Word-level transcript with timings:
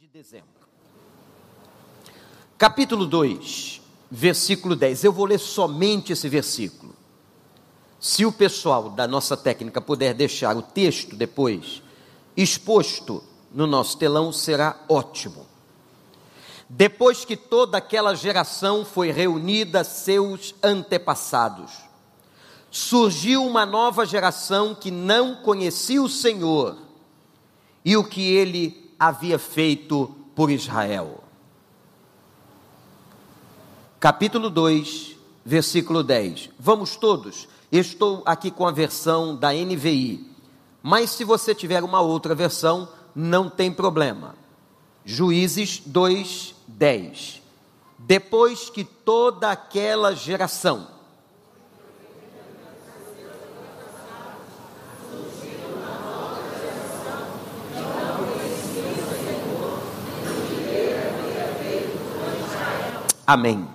de 0.00 0.08
dezembro. 0.08 0.48
Capítulo 2.56 3.04
2, 3.04 3.82
versículo 4.10 4.74
10. 4.74 5.04
Eu 5.04 5.12
vou 5.12 5.26
ler 5.26 5.38
somente 5.38 6.10
esse 6.10 6.26
versículo. 6.26 6.94
Se 8.00 8.24
o 8.24 8.32
pessoal 8.32 8.88
da 8.88 9.06
nossa 9.06 9.36
técnica 9.36 9.78
puder 9.78 10.14
deixar 10.14 10.56
o 10.56 10.62
texto 10.62 11.14
depois 11.14 11.82
exposto 12.34 13.22
no 13.52 13.66
nosso 13.66 13.98
telão, 13.98 14.32
será 14.32 14.74
ótimo. 14.88 15.46
Depois 16.66 17.26
que 17.26 17.36
toda 17.36 17.76
aquela 17.76 18.14
geração 18.14 18.86
foi 18.86 19.10
reunida, 19.10 19.84
seus 19.84 20.54
antepassados, 20.62 21.72
surgiu 22.70 23.44
uma 23.44 23.66
nova 23.66 24.06
geração 24.06 24.74
que 24.74 24.90
não 24.90 25.34
conhecia 25.34 26.02
o 26.02 26.08
Senhor 26.08 26.78
e 27.84 27.98
o 27.98 28.04
que 28.04 28.22
ele 28.22 28.79
havia 29.00 29.38
feito 29.38 30.14
por 30.36 30.50
Israel. 30.50 31.24
Capítulo 33.98 34.50
2, 34.50 35.16
versículo 35.42 36.02
10. 36.02 36.50
Vamos 36.58 36.96
todos. 36.96 37.48
Estou 37.72 38.22
aqui 38.26 38.50
com 38.50 38.66
a 38.66 38.70
versão 38.70 39.34
da 39.34 39.54
NVI, 39.54 40.30
mas 40.82 41.10
se 41.10 41.24
você 41.24 41.54
tiver 41.54 41.82
uma 41.82 42.02
outra 42.02 42.34
versão, 42.34 42.90
não 43.14 43.48
tem 43.48 43.72
problema. 43.72 44.34
Juízes 45.02 45.80
2, 45.86 46.54
10. 46.68 47.40
Depois 47.98 48.68
que 48.68 48.84
toda 48.84 49.50
aquela 49.50 50.14
geração 50.14 50.99
Amém. 63.26 63.68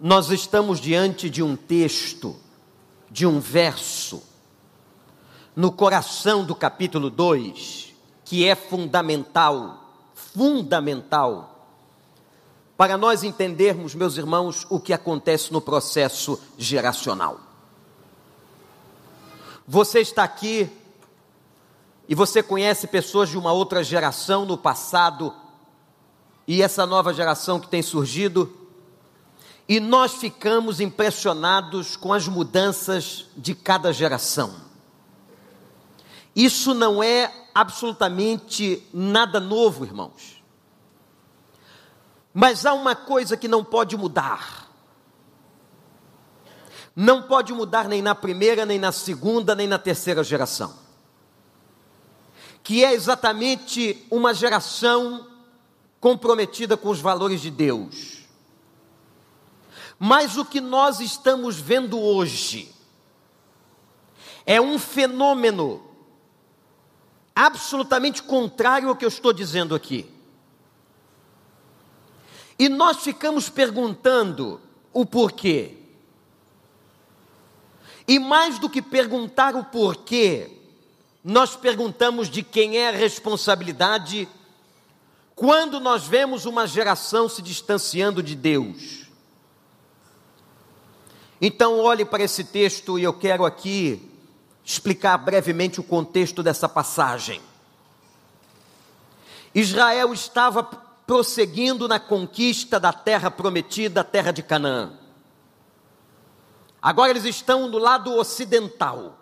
Nós 0.00 0.30
estamos 0.30 0.78
diante 0.78 1.30
de 1.30 1.42
um 1.42 1.56
texto, 1.56 2.36
de 3.10 3.26
um 3.26 3.40
verso, 3.40 4.22
no 5.54 5.72
coração 5.72 6.44
do 6.44 6.54
capítulo 6.54 7.08
2, 7.08 7.94
que 8.24 8.46
é 8.46 8.54
fundamental, 8.54 9.90
fundamental, 10.14 11.70
para 12.76 12.98
nós 12.98 13.24
entendermos, 13.24 13.94
meus 13.94 14.18
irmãos, 14.18 14.66
o 14.68 14.78
que 14.78 14.92
acontece 14.92 15.50
no 15.50 15.62
processo 15.62 16.38
geracional. 16.58 17.40
Você 19.66 20.00
está 20.00 20.24
aqui 20.24 20.70
e 22.06 22.14
você 22.14 22.42
conhece 22.42 22.86
pessoas 22.86 23.30
de 23.30 23.38
uma 23.38 23.50
outra 23.50 23.82
geração 23.82 24.44
no 24.44 24.58
passado, 24.58 25.34
e 26.46 26.62
essa 26.62 26.86
nova 26.86 27.12
geração 27.12 27.58
que 27.58 27.68
tem 27.68 27.82
surgido, 27.82 28.52
e 29.68 29.80
nós 29.80 30.14
ficamos 30.14 30.80
impressionados 30.80 31.96
com 31.96 32.12
as 32.12 32.28
mudanças 32.28 33.26
de 33.36 33.54
cada 33.54 33.92
geração. 33.92 34.54
Isso 36.34 36.72
não 36.72 37.02
é 37.02 37.32
absolutamente 37.54 38.86
nada 38.92 39.40
novo, 39.40 39.84
irmãos. 39.84 40.42
Mas 42.32 42.66
há 42.66 42.74
uma 42.74 42.94
coisa 42.94 43.36
que 43.36 43.48
não 43.48 43.64
pode 43.64 43.96
mudar. 43.96 44.70
Não 46.94 47.22
pode 47.22 47.52
mudar 47.52 47.88
nem 47.88 48.00
na 48.00 48.14
primeira, 48.14 48.64
nem 48.64 48.78
na 48.78 48.92
segunda, 48.92 49.54
nem 49.54 49.66
na 49.66 49.78
terceira 49.78 50.22
geração. 50.22 50.74
Que 52.62 52.84
é 52.84 52.92
exatamente 52.92 54.06
uma 54.10 54.32
geração 54.32 55.26
comprometida 56.06 56.76
com 56.76 56.88
os 56.88 57.00
valores 57.00 57.40
de 57.40 57.50
Deus. 57.50 58.18
Mas 59.98 60.36
o 60.36 60.44
que 60.44 60.60
nós 60.60 61.00
estamos 61.00 61.58
vendo 61.58 61.98
hoje 61.98 62.72
é 64.46 64.60
um 64.60 64.78
fenômeno 64.78 65.82
absolutamente 67.34 68.22
contrário 68.22 68.88
ao 68.88 68.94
que 68.94 69.04
eu 69.04 69.08
estou 69.08 69.32
dizendo 69.32 69.74
aqui. 69.74 70.08
E 72.56 72.68
nós 72.68 72.98
ficamos 72.98 73.48
perguntando 73.48 74.60
o 74.92 75.04
porquê. 75.04 75.76
E 78.06 78.20
mais 78.20 78.60
do 78.60 78.70
que 78.70 78.80
perguntar 78.80 79.56
o 79.56 79.64
porquê, 79.64 80.52
nós 81.24 81.56
perguntamos 81.56 82.30
de 82.30 82.44
quem 82.44 82.78
é 82.78 82.90
a 82.90 82.96
responsabilidade 82.96 84.28
quando 85.36 85.78
nós 85.78 86.06
vemos 86.06 86.46
uma 86.46 86.66
geração 86.66 87.28
se 87.28 87.42
distanciando 87.42 88.22
de 88.22 88.34
Deus. 88.34 89.06
Então, 91.38 91.78
olhe 91.78 92.06
para 92.06 92.24
esse 92.24 92.42
texto 92.42 92.98
e 92.98 93.02
eu 93.02 93.12
quero 93.12 93.44
aqui 93.44 94.10
explicar 94.64 95.18
brevemente 95.18 95.78
o 95.78 95.84
contexto 95.84 96.42
dessa 96.42 96.66
passagem. 96.66 97.42
Israel 99.54 100.14
estava 100.14 100.62
prosseguindo 100.62 101.86
na 101.86 102.00
conquista 102.00 102.80
da 102.80 102.92
terra 102.92 103.30
prometida, 103.30 104.00
a 104.00 104.04
terra 104.04 104.32
de 104.32 104.42
Canaã. 104.42 104.98
Agora 106.80 107.10
eles 107.10 107.26
estão 107.26 107.70
do 107.70 107.76
lado 107.76 108.14
ocidental. 108.14 109.18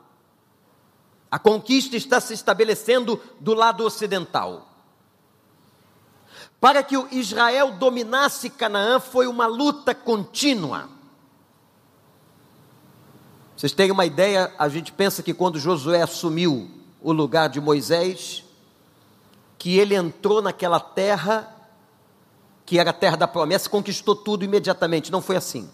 A 1.28 1.40
conquista 1.40 1.96
está 1.96 2.20
se 2.20 2.34
estabelecendo 2.34 3.20
do 3.40 3.52
lado 3.52 3.84
ocidental. 3.84 4.73
Para 6.64 6.82
que 6.82 6.96
o 6.96 7.06
Israel 7.12 7.72
dominasse 7.72 8.48
Canaã 8.48 8.98
foi 8.98 9.26
uma 9.26 9.46
luta 9.46 9.94
contínua. 9.94 10.88
Vocês 13.54 13.72
têm 13.72 13.90
uma 13.90 14.06
ideia, 14.06 14.50
a 14.58 14.66
gente 14.70 14.90
pensa 14.90 15.22
que 15.22 15.34
quando 15.34 15.58
Josué 15.58 16.00
assumiu 16.00 16.70
o 17.02 17.12
lugar 17.12 17.50
de 17.50 17.60
Moisés, 17.60 18.44
que 19.58 19.76
ele 19.76 19.94
entrou 19.94 20.40
naquela 20.40 20.80
terra, 20.80 21.54
que 22.64 22.78
era 22.78 22.88
a 22.88 22.94
terra 22.94 23.18
da 23.18 23.28
promessa, 23.28 23.68
conquistou 23.68 24.16
tudo 24.16 24.42
imediatamente. 24.42 25.12
Não 25.12 25.20
foi 25.20 25.36
assim. 25.36 25.68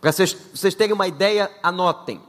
Para 0.00 0.12
vocês, 0.12 0.32
vocês 0.54 0.76
terem 0.76 0.94
uma 0.94 1.08
ideia, 1.08 1.50
anotem. 1.60 2.22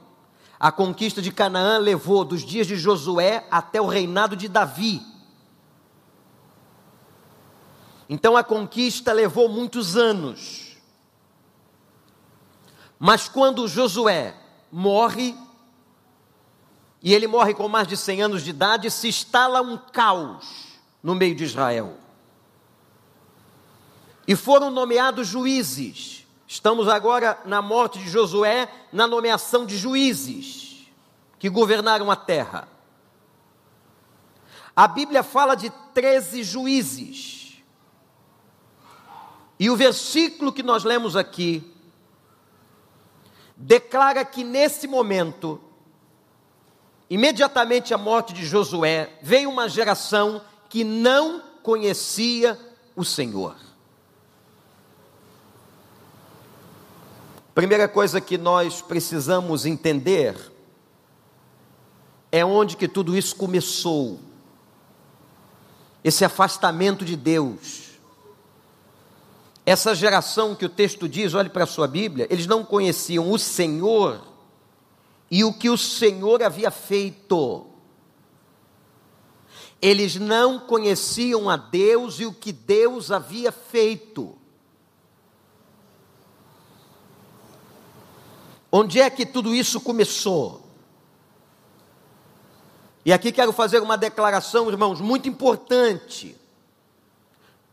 A 0.60 0.72
conquista 0.72 1.22
de 1.22 1.32
Canaã 1.32 1.78
levou 1.78 2.26
dos 2.26 2.44
dias 2.44 2.66
de 2.66 2.76
Josué 2.76 3.46
até 3.52 3.80
o 3.80 3.86
reinado 3.86 4.36
de 4.36 4.48
Davi. 4.48 5.14
Então 8.08 8.38
a 8.38 8.44
conquista 8.44 9.12
levou 9.12 9.50
muitos 9.50 9.96
anos. 9.98 10.78
Mas 13.00 13.28
quando 13.28 13.68
Josué 13.68 14.36
morre, 14.72 15.36
e 17.02 17.14
ele 17.14 17.28
morre 17.28 17.54
com 17.54 17.68
mais 17.68 17.88
de 17.88 17.98
100 17.98 18.22
anos 18.22 18.44
de 18.44 18.50
idade, 18.50 18.90
se 18.90 19.08
instala 19.08 19.62
um 19.62 19.78
caos 19.78 20.80
no 21.04 21.14
meio 21.16 21.36
de 21.36 21.44
Israel. 21.44 21.98
E 24.28 24.36
foram 24.36 24.72
nomeados 24.72 25.28
juízes. 25.28 26.26
Estamos 26.48 26.88
agora 26.88 27.40
na 27.46 27.62
morte 27.62 28.00
de 28.00 28.10
Josué, 28.10 28.72
na 28.92 29.08
nomeação 29.08 29.66
de 29.66 29.78
juízes 29.78 30.66
que 31.38 31.50
governaram 31.50 32.10
a 32.10 32.16
terra. 32.16 32.68
A 34.76 34.88
Bíblia 34.88 35.22
fala 35.22 35.56
de 35.56 35.70
13 35.94 36.44
juízes. 36.44 37.34
E 39.60 39.70
o 39.70 39.76
versículo 39.76 40.52
que 40.52 40.64
nós 40.64 40.84
lemos 40.84 41.16
aqui 41.16 41.72
declara 43.56 44.26
que 44.26 44.44
nesse 44.44 44.86
momento, 44.88 45.62
imediatamente 47.10 47.94
à 47.94 47.98
morte 47.98 48.34
de 48.34 48.46
Josué, 48.46 49.18
veio 49.22 49.50
uma 49.50 49.69
geração 49.69 50.42
que 50.69 50.84
não 50.84 51.42
conhecia 51.63 52.60
o 52.96 53.06
Senhor. 53.06 53.56
Primeira 57.54 57.88
coisa 57.88 58.19
que 58.19 58.38
nós 58.38 58.81
precisamos 58.81 59.66
entender 59.66 60.51
é 62.30 62.44
onde 62.44 62.75
que 62.75 62.86
tudo 62.86 63.16
isso 63.16 63.34
começou. 63.38 64.19
Esse 66.04 66.25
afastamento 66.25 67.06
de 67.06 67.16
Deus 67.16 67.85
essa 69.65 69.95
geração 69.95 70.53
que 70.53 70.65
o 70.65 70.69
texto 70.69 71.09
diz, 71.09 71.33
olhe 71.33 71.50
para 71.50 71.63
a 71.63 71.67
sua 71.67 71.88
Bíblia, 71.88 72.27
eles 72.29 72.45
não 72.45 72.63
conheciam 72.63 73.31
o 73.31 73.39
Senhor 73.39 74.21
e 75.31 75.44
o 75.44 75.51
que 75.51 75.69
o 75.69 75.77
Senhor 75.77 76.44
havia 76.44 76.69
feito. 76.69 77.65
Eles 79.81 80.15
não 80.15 80.59
conheciam 80.59 81.50
a 81.50 81.57
Deus 81.57 82.19
e 82.19 82.25
o 82.25 82.33
que 82.33 82.51
Deus 82.51 83.12
havia 83.12 83.51
feito. 83.51 84.38
Onde 88.71 89.00
é 89.00 89.09
que 89.09 89.25
tudo 89.25 89.56
isso 89.56 89.81
começou? 89.81 90.63
E 93.03 93.13
aqui 93.13 93.31
quero 93.31 93.53
fazer 93.53 93.79
uma 93.81 93.97
declaração, 93.97 94.69
irmãos, 94.69 95.00
muito 95.00 95.29
importante. 95.29 96.35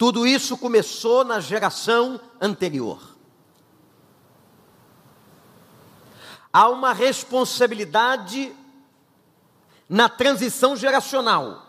Tudo 0.02 0.26
isso 0.26 0.58
começou 0.58 1.22
na 1.22 1.38
geração 1.38 2.20
anterior. 2.40 3.00
Há 6.52 6.68
uma 6.68 6.92
responsabilidade 6.92 8.52
na 9.88 10.08
transição 10.08 10.74
geracional. 10.74 11.64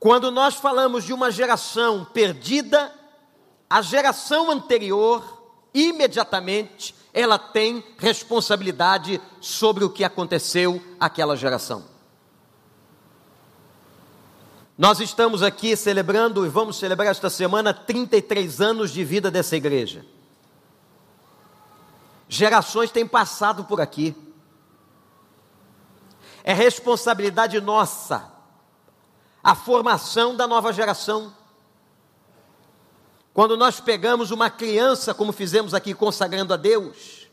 Quando 0.00 0.32
nós 0.32 0.56
falamos 0.56 1.04
de 1.04 1.12
uma 1.12 1.30
geração 1.30 2.04
perdida, 2.04 2.92
a 3.70 3.80
geração 3.80 4.50
anterior, 4.50 5.22
imediatamente, 5.72 6.96
ela 7.14 7.38
tem 7.38 7.84
responsabilidade 7.96 9.20
sobre 9.40 9.84
o 9.84 9.90
que 9.90 10.02
aconteceu 10.02 10.82
àquela 10.98 11.36
geração. 11.36 11.97
Nós 14.78 15.00
estamos 15.00 15.42
aqui 15.42 15.74
celebrando 15.74 16.46
e 16.46 16.48
vamos 16.48 16.78
celebrar 16.78 17.10
esta 17.10 17.28
semana 17.28 17.74
33 17.74 18.60
anos 18.60 18.92
de 18.92 19.02
vida 19.02 19.28
dessa 19.28 19.56
igreja. 19.56 20.06
Gerações 22.28 22.92
têm 22.92 23.04
passado 23.04 23.64
por 23.64 23.80
aqui. 23.80 24.14
É 26.44 26.52
responsabilidade 26.52 27.60
nossa 27.60 28.30
a 29.42 29.56
formação 29.56 30.36
da 30.36 30.46
nova 30.46 30.72
geração. 30.72 31.34
Quando 33.34 33.56
nós 33.56 33.80
pegamos 33.80 34.30
uma 34.30 34.48
criança, 34.48 35.12
como 35.12 35.32
fizemos 35.32 35.74
aqui 35.74 35.92
consagrando 35.92 36.54
a 36.54 36.56
Deus, 36.56 37.28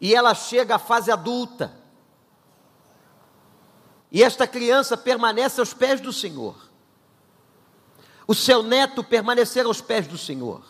e 0.00 0.14
ela 0.14 0.34
chega 0.34 0.76
à 0.76 0.78
fase 0.78 1.10
adulta, 1.10 1.81
e 4.12 4.22
esta 4.22 4.46
criança 4.46 4.94
permanece 4.94 5.58
aos 5.58 5.72
pés 5.72 5.98
do 5.98 6.12
Senhor, 6.12 6.54
o 8.28 8.34
seu 8.34 8.62
neto 8.62 9.02
permanecer 9.02 9.64
aos 9.64 9.80
pés 9.80 10.06
do 10.06 10.18
Senhor, 10.18 10.62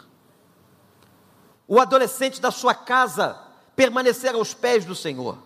o 1.67 1.81
adolescente 1.81 2.41
da 2.41 2.53
sua 2.53 2.73
casa 2.73 3.37
permanecer 3.75 4.33
aos 4.37 4.55
pés 4.55 4.85
do 4.85 4.94
Senhor. 4.94 5.37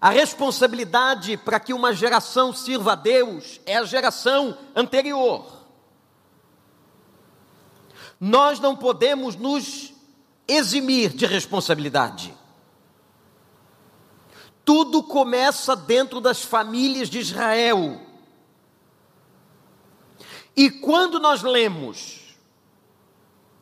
A 0.00 0.08
responsabilidade 0.08 1.36
para 1.36 1.60
que 1.60 1.74
uma 1.74 1.92
geração 1.92 2.52
sirva 2.52 2.92
a 2.92 2.96
Deus 2.96 3.60
é 3.66 3.76
a 3.76 3.84
geração 3.84 4.56
anterior. 4.74 5.66
Nós 8.18 8.60
não 8.60 8.76
podemos 8.76 9.36
nos 9.36 9.92
eximir 10.46 11.10
de 11.10 11.26
responsabilidade. 11.26 12.34
Tudo 14.64 15.02
começa 15.02 15.76
dentro 15.76 16.20
das 16.20 16.42
famílias 16.42 17.10
de 17.10 17.18
Israel. 17.18 18.00
E 20.56 20.70
quando 20.70 21.18
nós 21.18 21.42
lemos 21.42 22.36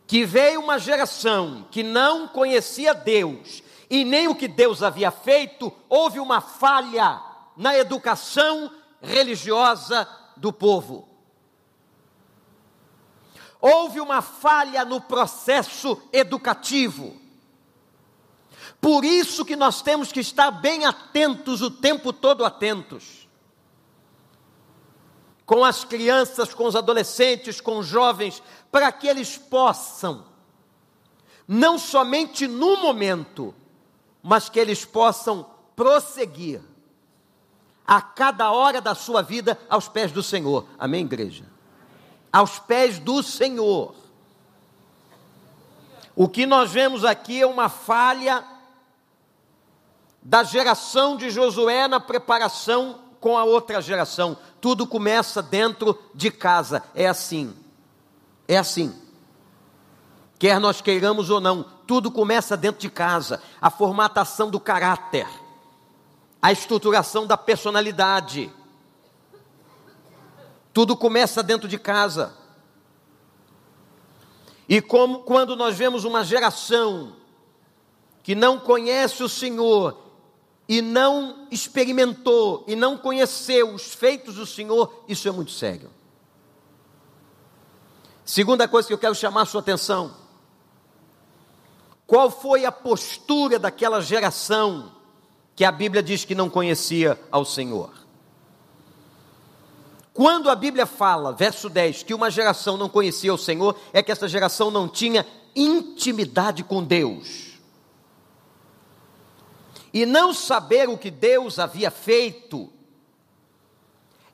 que 0.06 0.25
veio 0.25 0.60
uma 0.60 0.78
geração 0.78 1.66
que 1.70 1.82
não 1.82 2.28
conhecia 2.28 2.93
Deus 2.93 3.62
e 3.88 4.04
nem 4.04 4.28
o 4.28 4.34
que 4.34 4.46
Deus 4.46 4.82
havia 4.82 5.10
feito, 5.10 5.72
houve 5.88 6.20
uma 6.20 6.40
falha 6.40 7.20
na 7.56 7.76
educação 7.76 8.70
religiosa 9.00 10.06
do 10.37 10.52
povo. 10.52 11.08
Houve 13.60 14.00
uma 14.00 14.20
falha 14.20 14.84
no 14.84 15.00
processo 15.00 16.02
educativo. 16.12 17.21
Por 18.82 19.05
isso 19.05 19.44
que 19.44 19.55
nós 19.55 19.81
temos 19.81 20.11
que 20.11 20.19
estar 20.19 20.50
bem 20.50 20.84
atentos 20.84 21.62
o 21.62 21.70
tempo 21.70 22.12
todo 22.12 22.44
atentos. 22.44 23.29
Com 25.46 25.64
as 25.64 25.84
crianças, 25.84 26.52
com 26.52 26.64
os 26.64 26.75
adolescentes, 26.75 27.61
com 27.61 27.79
os 27.79 27.87
jovens, 27.87 28.43
para 28.73 28.90
que 28.90 29.06
eles 29.06 29.38
possam 29.38 30.25
não 31.46 31.79
somente 31.79 32.49
no 32.49 32.76
momento, 32.79 33.55
mas 34.20 34.49
que 34.49 34.58
eles 34.58 34.84
possam 34.84 35.49
prosseguir 35.76 36.61
a 37.87 38.02
cada 38.02 38.50
hora 38.50 38.81
da 38.81 38.96
sua 38.96 39.23
vida 39.23 39.56
aos 39.70 39.87
pés 39.87 40.11
do 40.11 40.25
Senhor. 40.25 40.67
Amém, 40.76 41.05
igreja? 41.05 41.44
Aos 42.32 42.58
pés 42.58 42.99
do 42.99 43.23
Senhor. 43.23 43.94
O 46.17 46.29
que 46.29 46.46
nós 46.46 46.73
vemos 46.73 47.05
aqui 47.05 47.40
é 47.40 47.46
uma 47.46 47.69
falha 47.69 48.51
da 50.22 50.44
geração 50.44 51.16
de 51.16 51.30
Josué 51.30 51.88
na 51.88 51.98
preparação 51.98 53.00
com 53.20 53.36
a 53.36 53.44
outra 53.44 53.80
geração. 53.80 54.36
Tudo 54.60 54.86
começa 54.86 55.42
dentro 55.42 55.98
de 56.14 56.30
casa. 56.30 56.82
É 56.94 57.06
assim. 57.08 57.54
É 58.46 58.56
assim. 58.56 58.94
Quer 60.38 60.58
nós 60.58 60.80
queiramos 60.80 61.30
ou 61.30 61.40
não, 61.40 61.64
tudo 61.86 62.10
começa 62.10 62.56
dentro 62.56 62.80
de 62.80 62.90
casa. 62.90 63.40
A 63.60 63.70
formatação 63.70 64.50
do 64.50 64.58
caráter, 64.58 65.28
a 66.40 66.50
estruturação 66.50 67.26
da 67.26 67.36
personalidade. 67.36 68.52
Tudo 70.72 70.96
começa 70.96 71.42
dentro 71.42 71.69
de 71.69 71.78
casa. 71.78 72.34
E 74.69 74.80
como 74.80 75.20
quando 75.20 75.54
nós 75.54 75.76
vemos 75.76 76.04
uma 76.04 76.24
geração 76.24 77.14
que 78.22 78.34
não 78.34 78.58
conhece 78.58 79.22
o 79.22 79.28
Senhor 79.28 80.01
e 80.72 80.80
não 80.80 81.48
experimentou 81.50 82.64
e 82.66 82.74
não 82.74 82.96
conheceu 82.96 83.74
os 83.74 83.92
feitos 83.92 84.36
do 84.36 84.46
Senhor, 84.46 85.04
isso 85.06 85.28
é 85.28 85.30
muito 85.30 85.50
sério. 85.50 85.90
Segunda 88.24 88.66
coisa 88.66 88.88
que 88.88 88.94
eu 88.94 88.98
quero 88.98 89.14
chamar 89.14 89.42
a 89.42 89.44
sua 89.44 89.60
atenção 89.60 90.14
qual 92.06 92.30
foi 92.30 92.64
a 92.64 92.72
postura 92.72 93.58
daquela 93.58 94.00
geração 94.00 94.92
que 95.54 95.62
a 95.62 95.70
Bíblia 95.70 96.02
diz 96.02 96.24
que 96.24 96.34
não 96.34 96.48
conhecia 96.48 97.20
ao 97.30 97.44
Senhor? 97.44 97.92
Quando 100.14 100.48
a 100.48 100.54
Bíblia 100.54 100.86
fala, 100.86 101.34
verso 101.34 101.69
10, 101.69 102.02
que 102.02 102.14
uma 102.14 102.30
geração 102.30 102.78
não 102.78 102.88
conhecia 102.88 103.32
o 103.34 103.38
Senhor, 103.38 103.78
é 103.92 104.02
que 104.02 104.10
essa 104.10 104.26
geração 104.26 104.70
não 104.70 104.88
tinha 104.88 105.26
intimidade 105.54 106.64
com 106.64 106.82
Deus. 106.82 107.51
E 109.93 110.06
não 110.06 110.33
saber 110.33 110.89
o 110.89 110.96
que 110.96 111.11
Deus 111.11 111.58
havia 111.58 111.91
feito, 111.91 112.72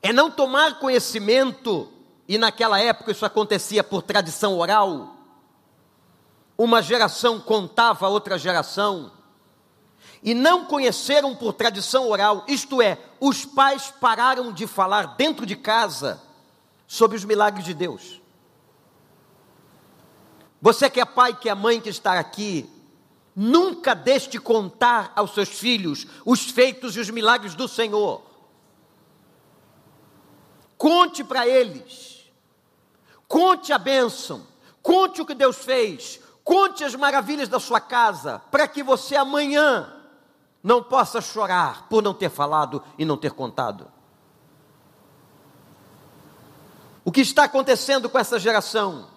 é 0.01 0.13
não 0.13 0.31
tomar 0.31 0.79
conhecimento, 0.79 1.91
e 2.27 2.37
naquela 2.37 2.79
época 2.79 3.11
isso 3.11 3.25
acontecia 3.25 3.83
por 3.83 4.01
tradição 4.01 4.57
oral, 4.57 5.15
uma 6.57 6.81
geração 6.81 7.39
contava 7.39 8.05
a 8.05 8.09
outra 8.09 8.37
geração, 8.37 9.11
e 10.23 10.33
não 10.33 10.65
conheceram 10.65 11.35
por 11.35 11.53
tradição 11.53 12.09
oral, 12.09 12.45
isto 12.47 12.81
é, 12.81 12.97
os 13.19 13.45
pais 13.45 13.93
pararam 13.99 14.51
de 14.53 14.65
falar 14.67 15.15
dentro 15.17 15.45
de 15.45 15.55
casa 15.55 16.21
sobre 16.87 17.17
os 17.17 17.25
milagres 17.25 17.65
de 17.65 17.73
Deus. 17.73 18.21
Você 20.61 20.89
que 20.89 20.99
é 20.99 21.05
pai, 21.05 21.33
que 21.33 21.49
é 21.49 21.55
mãe 21.55 21.79
que 21.79 21.89
está 21.89 22.19
aqui, 22.19 22.69
nunca 23.41 23.93
deixe 23.93 24.29
de 24.29 24.39
contar 24.39 25.13
aos 25.15 25.33
seus 25.33 25.49
filhos 25.49 26.05
os 26.25 26.51
feitos 26.51 26.97
e 26.97 26.99
os 26.99 27.09
milagres 27.09 27.55
do 27.55 27.67
Senhor. 27.67 28.21
Conte 30.77 31.23
para 31.23 31.47
eles, 31.47 32.25
conte 33.27 33.71
a 33.71 33.77
bênção, 33.77 34.45
conte 34.81 35.21
o 35.21 35.25
que 35.25 35.35
Deus 35.35 35.57
fez, 35.57 36.19
Conte 36.49 36.83
as 36.83 36.95
maravilhas 36.95 37.47
da 37.47 37.59
sua 37.59 37.79
casa, 37.79 38.41
para 38.49 38.67
que 38.67 38.81
você 38.81 39.15
amanhã 39.15 39.93
não 40.63 40.81
possa 40.81 41.21
chorar 41.21 41.87
por 41.87 42.01
não 42.01 42.11
ter 42.11 42.31
falado 42.31 42.83
e 42.97 43.05
não 43.05 43.15
ter 43.15 43.33
contado. 43.33 43.87
O 47.05 47.11
que 47.11 47.21
está 47.21 47.43
acontecendo 47.43 48.09
com 48.09 48.17
essa 48.17 48.39
geração? 48.39 49.07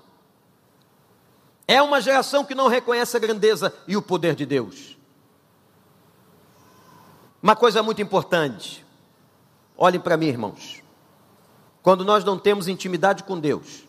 É 1.67 1.81
uma 1.81 2.01
geração 2.01 2.45
que 2.45 2.55
não 2.55 2.69
reconhece 2.69 3.17
a 3.17 3.21
grandeza 3.21 3.75
e 3.87 3.97
o 3.97 4.03
poder 4.03 4.35
de 4.35 4.45
Deus. 4.45 4.97
Uma 7.43 7.57
coisa 7.57 7.83
muito 7.83 8.01
importante, 8.01 8.85
olhem 9.77 10.01
para 10.01 10.17
mim, 10.17 10.27
irmãos. 10.27 10.83
Quando 11.83 12.05
nós 12.05 12.25
não 12.25 12.39
temos 12.39 12.69
intimidade 12.69 13.25
com 13.25 13.39
Deus, 13.39 13.85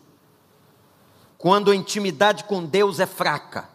quando 1.38 1.70
a 1.70 1.76
intimidade 1.76 2.44
com 2.44 2.64
Deus 2.64 2.98
é 2.98 3.06
fraca. 3.06 3.68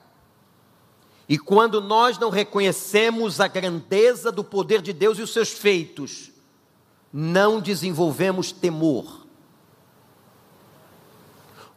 E 1.30 1.38
quando 1.38 1.80
nós 1.80 2.18
não 2.18 2.32
reconhecemos 2.32 3.40
a 3.40 3.48
grandeza 3.48 4.32
do 4.32 4.44
poder 4.44 4.82
de 4.82 4.92
Deus 4.92 5.20
e 5.20 5.22
os 5.22 5.32
seus 5.32 5.52
feitos, 5.52 6.32
não 7.14 7.62
desenvolvemos 7.62 8.52
temor. 8.52 9.19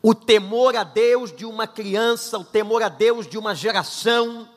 O 0.03 0.15
temor 0.15 0.77
a 0.77 0.83
Deus 0.83 1.35
de 1.35 1.47
uma 1.47 1.67
criança, 1.67 2.37
o 2.37 2.45
temor 2.45 2.83
a 2.83 2.89
Deus 2.89 3.27
de 3.27 3.39
uma 3.39 3.55
geração, 3.55 4.49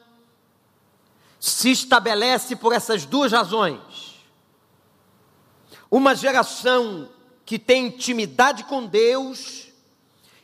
se 1.40 1.70
estabelece 1.72 2.56
por 2.56 2.74
essas 2.74 3.06
duas 3.06 3.32
razões. 3.32 3.80
Uma 5.92 6.16
geração 6.16 7.08
que 7.46 7.60
tem 7.60 7.86
intimidade 7.86 8.64
com 8.64 8.88
Deus 8.88 9.68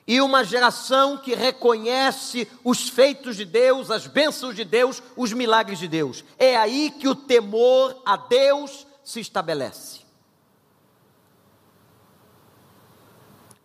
e 0.06 0.22
uma 0.22 0.44
geração 0.44 1.18
que 1.18 1.34
reconhece 1.34 2.48
os 2.64 2.90
feitos 2.90 3.36
de 3.36 3.46
Deus, 3.46 3.90
as 3.90 4.06
bênçãos 4.06 4.56
de 4.56 4.64
Deus, 4.64 5.02
os 5.16 5.34
milagres 5.34 5.80
de 5.80 5.88
Deus. 5.88 6.24
É 6.38 6.56
aí 6.56 6.92
que 6.92 7.08
o 7.08 7.16
temor 7.16 8.00
a 8.06 8.18
Deus 8.18 8.86
se 9.04 9.20
estabelece. 9.20 10.01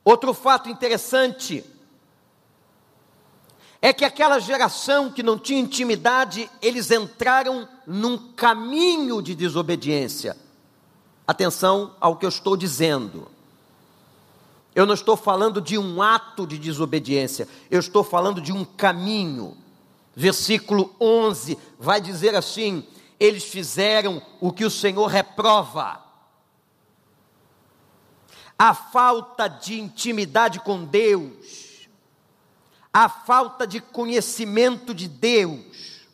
Outro 0.06 0.32
fato 0.32 0.68
interessante 0.68 1.64
é 3.82 3.92
que 3.92 4.04
aquela 4.04 4.38
geração 4.38 5.10
que 5.10 5.20
não 5.20 5.36
tinha 5.36 5.58
intimidade, 5.58 6.48
eles 6.62 6.92
entraram 6.92 7.68
num 7.84 8.16
caminho 8.16 9.20
de 9.20 9.34
desobediência. 9.34 10.36
Atenção 11.26 11.92
ao 12.00 12.14
que 12.14 12.24
eu 12.24 12.28
estou 12.28 12.56
dizendo. 12.56 13.26
Eu 14.76 14.86
não 14.86 14.94
estou 14.94 15.16
falando 15.16 15.60
de 15.60 15.76
um 15.76 16.00
ato 16.00 16.46
de 16.46 16.56
desobediência, 16.56 17.48
eu 17.68 17.80
estou 17.80 18.04
falando 18.04 18.40
de 18.40 18.52
um 18.52 18.64
caminho. 18.64 19.56
Versículo 20.14 20.94
11 21.00 21.58
vai 21.80 22.00
dizer 22.00 22.36
assim: 22.36 22.86
eles 23.18 23.42
fizeram 23.42 24.22
o 24.40 24.52
que 24.52 24.64
o 24.64 24.70
Senhor 24.70 25.08
reprova. 25.08 26.05
A 28.58 28.74
falta 28.74 29.48
de 29.48 29.78
intimidade 29.78 30.60
com 30.60 30.84
Deus, 30.84 31.88
a 32.92 33.08
falta 33.08 33.66
de 33.66 33.80
conhecimento 33.80 34.94
de 34.94 35.06
Deus 35.08 36.06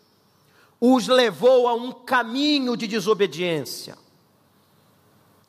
os 0.80 1.06
levou 1.06 1.68
a 1.68 1.74
um 1.74 1.92
caminho 1.92 2.76
de 2.76 2.88
desobediência. 2.88 3.96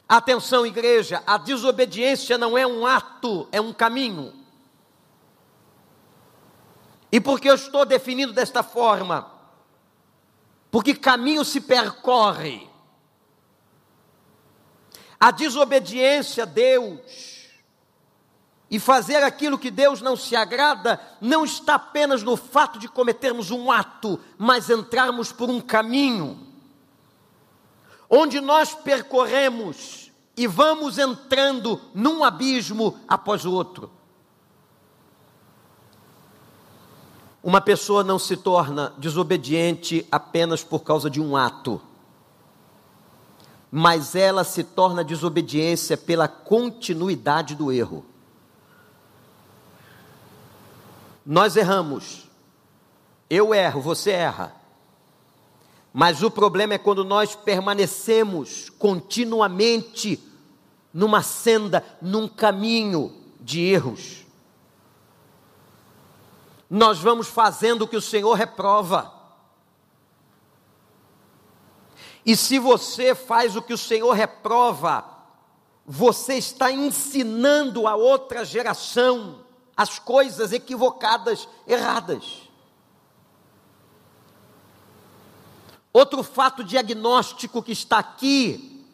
Atenção, 0.08 0.64
igreja, 0.64 1.24
a 1.26 1.40
desobediência 1.40 2.38
não 2.38 2.56
é 2.56 2.68
um 2.68 2.86
ato, 2.86 3.48
é 3.52 3.60
um 3.60 3.74
caminho. 3.74 4.32
E 7.12 7.20
por 7.20 7.40
que 7.40 7.50
eu 7.50 7.56
estou 7.56 7.84
definindo 7.84 8.32
desta 8.32 8.62
forma? 8.62 9.32
Porque 10.70 10.94
caminho 10.94 11.44
se 11.44 11.62
percorre. 11.62 12.70
A 15.24 15.32
desobediência 15.32 16.44
a 16.44 16.46
Deus 16.46 17.00
e 18.70 18.78
fazer 18.78 19.24
aquilo 19.24 19.58
que 19.58 19.72
Deus 19.72 20.02
não 20.02 20.18
se 20.18 20.36
agrada 20.36 21.00
não 21.22 21.46
está 21.46 21.76
apenas 21.76 22.22
no 22.22 22.36
fato 22.36 22.78
de 22.78 22.90
cometermos 22.90 23.50
um 23.50 23.72
ato, 23.72 24.20
mas 24.38 24.70
entrarmos 24.70 25.32
por 25.32 25.50
um 25.50 25.62
caminho, 25.62 26.46
onde 28.10 28.42
nós 28.42 28.76
percorremos 28.76 30.12
e 30.36 30.46
vamos 30.46 30.98
entrando 30.98 31.80
num 31.96 32.22
abismo 32.22 33.00
após 33.08 33.46
o 33.46 33.54
outro. 33.54 33.90
Uma 37.42 37.62
pessoa 37.62 38.04
não 38.04 38.20
se 38.20 38.36
torna 38.36 38.94
desobediente 38.98 40.06
apenas 40.12 40.66
por 40.66 40.82
causa 40.82 41.10
de 41.10 41.22
um 41.22 41.38
ato, 41.38 41.82
mas 43.76 44.14
ela 44.14 44.44
se 44.44 44.64
torna 44.64 45.04
desobediência 45.04 45.98
pela 45.98 46.28
continuidade 46.28 47.56
do 47.56 47.72
erro. 47.72 48.06
Nós 51.26 51.56
erramos. 51.56 52.30
Eu 53.28 53.52
erro, 53.52 53.82
você 53.82 54.12
erra. 54.12 54.56
Mas 55.92 56.22
o 56.22 56.30
problema 56.30 56.76
é 56.76 56.78
quando 56.78 57.04
nós 57.04 57.34
permanecemos 57.34 58.70
continuamente 58.78 60.24
numa 60.94 61.24
senda, 61.24 61.84
num 62.00 62.28
caminho 62.28 63.12
de 63.42 63.60
erros. 63.62 64.24
Nós 66.70 67.00
vamos 67.00 67.28
fazendo 67.28 67.86
o 67.86 67.88
que 67.88 67.98
o 67.98 68.02
Senhor 68.02 68.36
reprova. 68.36 69.12
E 72.26 72.36
se 72.36 72.58
você 72.60 73.14
faz 73.14 73.56
o 73.56 73.62
que 73.62 73.74
o 73.74 73.78
Senhor 73.78 74.12
reprova, 74.14 75.06
você 75.86 76.36
está 76.36 76.72
ensinando 76.72 77.88
a 77.88 77.96
outra 77.96 78.46
geração 78.46 79.44
as 79.76 80.00
coisas 80.00 80.54
equivocadas, 80.54 81.48
erradas. 81.68 82.44
Outro 85.92 86.24
fato 86.24 86.64
diagnóstico 86.64 87.62
que 87.62 87.72
está 87.72 88.00
aqui 88.00 88.86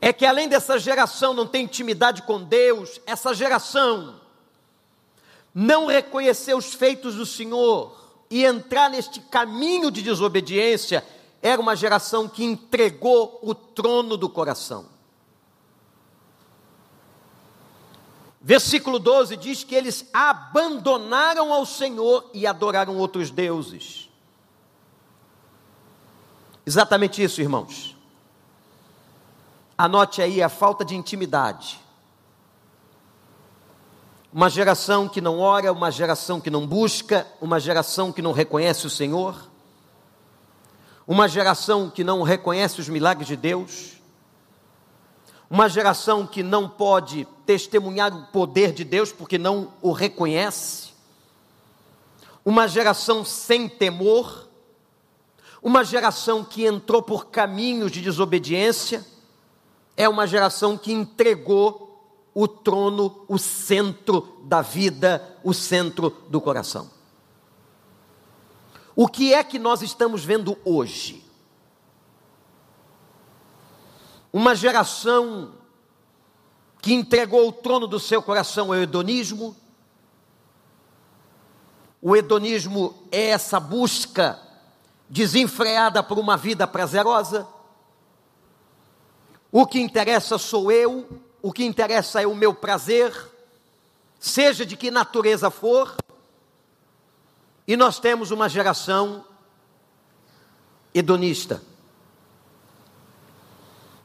é 0.00 0.12
que 0.12 0.24
além 0.24 0.48
dessa 0.48 0.78
geração 0.78 1.34
não 1.34 1.46
ter 1.46 1.58
intimidade 1.58 2.22
com 2.22 2.42
Deus, 2.42 3.00
essa 3.06 3.34
geração 3.34 4.20
não 5.54 5.86
reconhecer 5.86 6.54
os 6.54 6.74
feitos 6.74 7.14
do 7.14 7.24
Senhor 7.24 7.96
e 8.30 8.44
entrar 8.44 8.90
neste 8.90 9.20
caminho 9.20 9.90
de 9.90 10.02
desobediência, 10.02 11.04
era 11.46 11.62
uma 11.62 11.76
geração 11.76 12.28
que 12.28 12.44
entregou 12.44 13.38
o 13.42 13.54
trono 13.54 14.16
do 14.16 14.28
coração. 14.28 14.86
Versículo 18.40 18.98
12 18.98 19.36
diz 19.36 19.62
que 19.64 19.74
eles 19.74 20.08
abandonaram 20.12 21.52
ao 21.52 21.64
Senhor 21.64 22.28
e 22.34 22.46
adoraram 22.46 22.96
outros 22.96 23.30
deuses. 23.30 24.08
Exatamente 26.64 27.22
isso, 27.22 27.40
irmãos. 27.40 27.96
Anote 29.78 30.20
aí 30.22 30.42
a 30.42 30.48
falta 30.48 30.84
de 30.84 30.96
intimidade. 30.96 31.80
Uma 34.32 34.50
geração 34.50 35.08
que 35.08 35.20
não 35.20 35.38
ora, 35.38 35.72
uma 35.72 35.90
geração 35.90 36.40
que 36.40 36.50
não 36.50 36.66
busca, 36.66 37.26
uma 37.40 37.60
geração 37.60 38.12
que 38.12 38.20
não 38.20 38.32
reconhece 38.32 38.86
o 38.86 38.90
Senhor, 38.90 39.48
uma 41.06 41.28
geração 41.28 41.88
que 41.88 42.02
não 42.02 42.22
reconhece 42.22 42.80
os 42.80 42.88
milagres 42.88 43.28
de 43.28 43.36
Deus, 43.36 43.92
uma 45.48 45.68
geração 45.68 46.26
que 46.26 46.42
não 46.42 46.68
pode 46.68 47.26
testemunhar 47.46 48.12
o 48.12 48.26
poder 48.26 48.72
de 48.72 48.82
Deus 48.82 49.12
porque 49.12 49.38
não 49.38 49.72
o 49.80 49.92
reconhece, 49.92 50.88
uma 52.44 52.66
geração 52.66 53.24
sem 53.24 53.68
temor, 53.68 54.48
uma 55.62 55.84
geração 55.84 56.44
que 56.44 56.66
entrou 56.66 57.02
por 57.02 57.26
caminhos 57.26 57.92
de 57.92 58.00
desobediência, 58.00 59.04
é 59.96 60.08
uma 60.08 60.26
geração 60.26 60.76
que 60.76 60.92
entregou 60.92 61.86
o 62.34 62.46
trono, 62.46 63.24
o 63.28 63.38
centro 63.38 64.40
da 64.44 64.60
vida, 64.60 65.38
o 65.42 65.54
centro 65.54 66.14
do 66.28 66.40
coração. 66.40 66.95
O 68.96 69.06
que 69.06 69.32
é 69.32 69.44
que 69.44 69.58
nós 69.58 69.82
estamos 69.82 70.24
vendo 70.24 70.58
hoje? 70.64 71.26
uma 74.36 74.54
geração 74.54 75.54
que 76.82 76.92
entregou 76.92 77.48
o 77.48 77.52
trono 77.52 77.86
do 77.86 77.98
seu 77.98 78.20
coração 78.20 78.66
ao 78.66 78.74
hedonismo. 78.74 79.56
O 82.02 82.14
hedonismo 82.14 82.94
é 83.10 83.28
essa 83.28 83.58
busca 83.58 84.38
desenfreada 85.08 86.02
por 86.02 86.18
uma 86.18 86.36
vida 86.36 86.66
prazerosa. 86.66 87.48
O 89.50 89.66
que 89.66 89.80
interessa 89.80 90.36
sou 90.36 90.70
eu, 90.70 91.08
o 91.40 91.50
que 91.50 91.64
interessa 91.64 92.20
é 92.20 92.26
o 92.26 92.34
meu 92.34 92.52
prazer, 92.52 93.14
seja 94.20 94.66
de 94.66 94.76
que 94.76 94.90
natureza 94.90 95.50
for. 95.50 95.96
E 97.66 97.76
nós 97.76 97.98
temos 97.98 98.30
uma 98.30 98.48
geração 98.48 99.24
hedonista. 100.94 101.62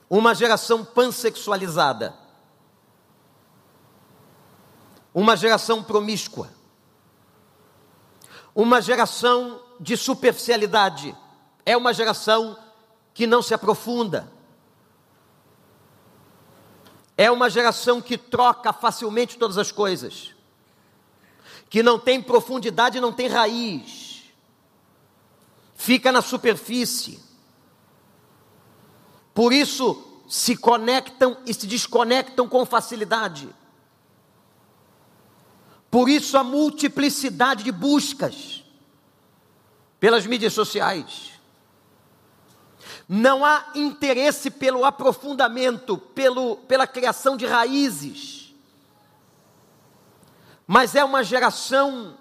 Uma 0.10 0.36
geração 0.36 0.84
pansexualizada, 0.84 2.14
uma 5.14 5.38
geração 5.38 5.82
promíscua, 5.82 6.50
uma 8.54 8.82
geração 8.82 9.62
de 9.80 9.96
superficialidade, 9.96 11.16
é 11.66 11.78
uma 11.78 11.94
geração 11.94 12.58
que 13.14 13.26
não 13.26 13.42
se 13.42 13.54
aprofunda, 13.54 14.30
é 17.16 17.32
uma 17.32 17.50
geração 17.50 18.02
que 18.02 18.18
troca 18.18 18.74
facilmente 18.74 19.38
todas 19.38 19.58
as 19.58 19.72
coisas, 19.72 20.36
que 21.72 21.82
não 21.82 21.98
tem 21.98 22.22
profundidade, 22.22 23.00
não 23.00 23.12
tem 23.12 23.28
raiz, 23.28 24.26
fica 25.74 26.12
na 26.12 26.22
superfície 26.22 27.32
por 29.34 29.54
isso 29.54 30.24
se 30.28 30.56
conectam 30.56 31.38
e 31.46 31.54
se 31.54 31.68
desconectam 31.68 32.48
com 32.48 32.66
facilidade. 32.66 33.50
Por 35.90 36.10
isso 36.10 36.38
a 36.38 36.44
multiplicidade 36.44 37.64
de 37.64 37.72
buscas. 37.72 38.60
pelas 40.00 40.26
mídias 40.26 40.54
sociais. 40.54 41.34
Não 43.08 43.46
há 43.46 43.72
interesse 43.76 44.50
pelo 44.50 44.84
aprofundamento, 44.84 45.96
pelo, 45.96 46.58
pela 46.58 46.88
criação 46.88 47.38
de 47.38 47.46
raízes. 47.46 48.41
Mas 50.66 50.96
é 50.96 51.04
uma 51.04 51.24
geração 51.24 52.18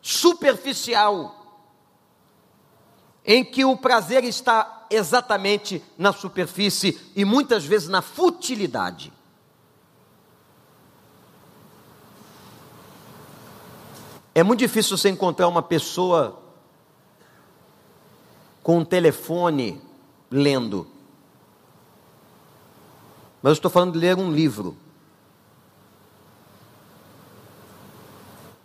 superficial, 0.00 1.34
em 3.24 3.44
que 3.44 3.64
o 3.64 3.76
prazer 3.76 4.24
está 4.24 4.86
exatamente 4.90 5.84
na 5.96 6.12
superfície 6.12 6.98
e 7.14 7.24
muitas 7.24 7.64
vezes 7.64 7.88
na 7.88 8.00
futilidade. 8.00 9.12
É 14.34 14.42
muito 14.42 14.60
difícil 14.60 14.96
você 14.96 15.08
encontrar 15.08 15.48
uma 15.48 15.62
pessoa 15.62 16.40
com 18.62 18.78
um 18.78 18.84
telefone 18.84 19.82
lendo. 20.30 20.86
Mas 23.42 23.50
eu 23.50 23.54
estou 23.54 23.70
falando 23.70 23.94
de 23.94 23.98
ler 23.98 24.16
um 24.16 24.30
livro. 24.30 24.76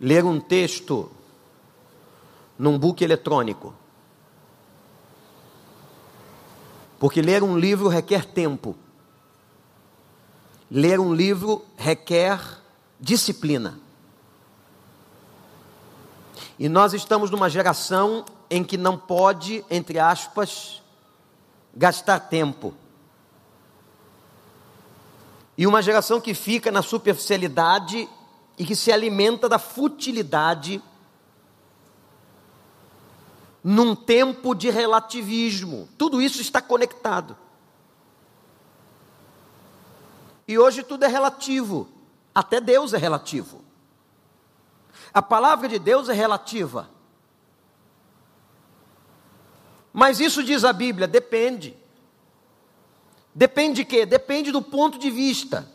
Ler 0.04 0.22
um 0.22 0.38
texto 0.38 1.10
num 2.58 2.78
book 2.78 3.02
eletrônico. 3.02 3.72
Porque 6.98 7.22
ler 7.22 7.42
um 7.42 7.56
livro 7.58 7.88
requer 7.88 8.26
tempo. 8.26 8.76
Ler 10.70 11.00
um 11.00 11.14
livro 11.14 11.64
requer 11.74 12.38
disciplina. 13.00 13.80
E 16.58 16.68
nós 16.68 16.92
estamos 16.92 17.30
numa 17.30 17.48
geração 17.48 18.26
em 18.50 18.62
que 18.62 18.76
não 18.76 18.98
pode, 18.98 19.64
entre 19.70 19.98
aspas, 19.98 20.82
gastar 21.74 22.20
tempo. 22.20 22.74
E 25.56 25.66
uma 25.66 25.80
geração 25.80 26.20
que 26.20 26.34
fica 26.34 26.70
na 26.70 26.82
superficialidade 26.82 28.06
e 28.58 28.64
que 28.64 28.76
se 28.76 28.92
alimenta 28.92 29.48
da 29.48 29.58
futilidade 29.58 30.82
num 33.62 33.94
tempo 33.94 34.54
de 34.54 34.68
relativismo. 34.70 35.88
Tudo 35.96 36.20
isso 36.20 36.40
está 36.40 36.60
conectado. 36.60 37.36
E 40.46 40.58
hoje 40.58 40.82
tudo 40.82 41.04
é 41.04 41.08
relativo, 41.08 41.88
até 42.34 42.60
Deus 42.60 42.92
é 42.92 42.98
relativo. 42.98 43.64
A 45.12 45.22
palavra 45.22 45.68
de 45.68 45.78
Deus 45.78 46.08
é 46.08 46.12
relativa. 46.12 46.90
Mas 49.92 50.20
isso 50.20 50.42
diz 50.42 50.64
a 50.64 50.72
Bíblia, 50.72 51.06
depende. 51.06 51.76
Depende 53.34 53.76
de 53.76 53.84
quê? 53.84 54.04
Depende 54.04 54.52
do 54.52 54.60
ponto 54.60 54.98
de 54.98 55.10
vista. 55.10 55.72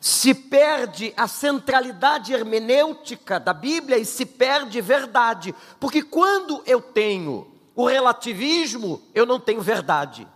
Se 0.00 0.32
perde 0.32 1.12
a 1.16 1.28
centralidade 1.28 2.32
hermenêutica 2.32 3.38
da 3.38 3.52
Bíblia 3.52 3.98
e 3.98 4.04
se 4.04 4.24
perde 4.24 4.80
verdade. 4.80 5.54
Porque 5.78 6.02
quando 6.02 6.62
eu 6.66 6.80
tenho 6.80 7.52
o 7.74 7.86
relativismo, 7.86 9.02
eu 9.14 9.26
não 9.26 9.38
tenho 9.38 9.60
verdade. 9.60 10.26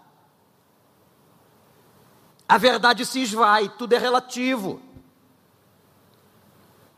A 2.47 2.59
verdade 2.59 3.07
se 3.07 3.21
esvai, 3.21 3.73
tudo 3.79 3.95
é 3.95 3.99
relativo 3.99 4.83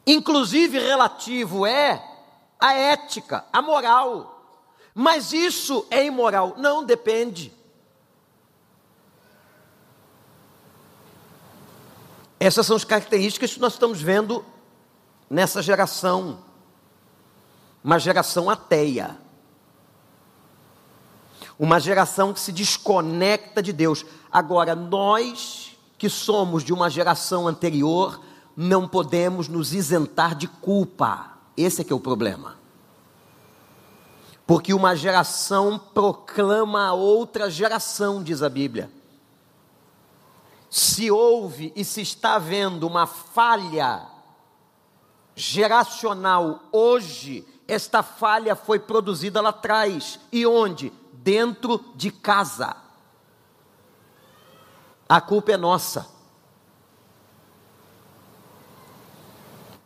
inclusive 0.06 0.78
relativo 0.78 1.66
é 1.66 2.02
a 2.60 2.72
ética, 2.74 3.44
a 3.52 3.60
moral. 3.60 4.32
Mas 4.94 5.32
isso 5.32 5.86
é 5.90 6.04
imoral? 6.04 6.54
Não 6.56 6.84
depende. 6.84 7.52
Essas 12.38 12.66
são 12.66 12.76
as 12.76 12.84
características 12.84 13.54
que 13.54 13.60
nós 13.60 13.72
estamos 13.72 14.00
vendo 14.00 14.44
nessa 15.28 15.62
geração, 15.62 16.38
uma 17.82 17.98
geração 17.98 18.50
ateia, 18.50 19.16
uma 21.58 21.80
geração 21.80 22.32
que 22.32 22.40
se 22.40 22.52
desconecta 22.52 23.62
de 23.62 23.72
Deus. 23.72 24.04
Agora, 24.30 24.74
nós 24.74 25.76
que 25.96 26.10
somos 26.10 26.62
de 26.62 26.72
uma 26.72 26.90
geração 26.90 27.48
anterior, 27.48 28.20
não 28.54 28.86
podemos 28.86 29.48
nos 29.48 29.72
isentar 29.72 30.34
de 30.34 30.46
culpa. 30.46 31.32
Esse 31.56 31.80
é 31.80 31.84
que 31.84 31.92
é 31.92 31.96
o 31.96 32.00
problema. 32.00 32.56
Porque 34.46 34.74
uma 34.74 34.94
geração 34.94 35.78
proclama 35.78 36.86
a 36.86 36.92
outra 36.92 37.50
geração, 37.50 38.22
diz 38.22 38.42
a 38.42 38.48
Bíblia. 38.48 38.90
Se 40.68 41.10
houve 41.10 41.72
e 41.76 41.84
se 41.84 42.00
está 42.00 42.38
vendo 42.38 42.86
uma 42.86 43.06
falha 43.06 44.06
geracional 45.34 46.64
hoje, 46.72 47.46
esta 47.68 48.02
falha 48.02 48.56
foi 48.56 48.78
produzida 48.78 49.40
lá 49.40 49.50
atrás. 49.50 50.18
E 50.32 50.46
onde? 50.46 50.92
Dentro 51.12 51.84
de 51.94 52.10
casa. 52.10 52.76
A 55.08 55.20
culpa 55.20 55.52
é 55.52 55.56
nossa. 55.56 56.08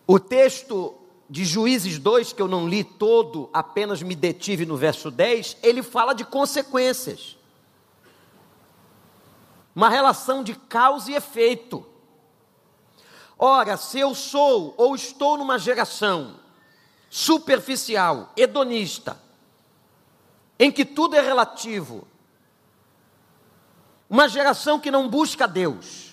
O 0.07 0.19
texto 0.19 0.95
de 1.29 1.45
Juízes 1.45 1.99
2, 1.99 2.33
que 2.33 2.43
eu 2.43 2.49
não 2.49 2.69
li 2.69 2.83
todo, 2.83 3.49
apenas 3.53 4.03
me 4.03 4.17
detive 4.17 4.67
no 4.67 4.77
verso 4.77 5.11
10, 5.11 5.59
ele 5.63 5.83
fala 5.83 6.13
de 6.13 6.25
consequências. 6.25 7.37
Uma 9.75 9.89
relação 9.89 10.43
de 10.43 10.55
causa 10.55 11.11
e 11.11 11.15
efeito. 11.15 11.87
Ora, 13.39 13.77
se 13.77 13.99
eu 13.99 14.15
sou 14.15 14.75
ou 14.77 14.95
estou 14.95 15.39
numa 15.39 15.59
geração 15.59 16.39
superficial, 17.09 18.33
hedonista, 18.37 19.21
em 20.59 20.71
que 20.71 20.85
tudo 20.85 21.17
é 21.17 21.21
relativo, 21.21 22.07
uma 24.09 24.29
geração 24.29 24.79
que 24.79 24.91
não 24.91 25.09
busca 25.09 25.49
Deus, 25.49 26.11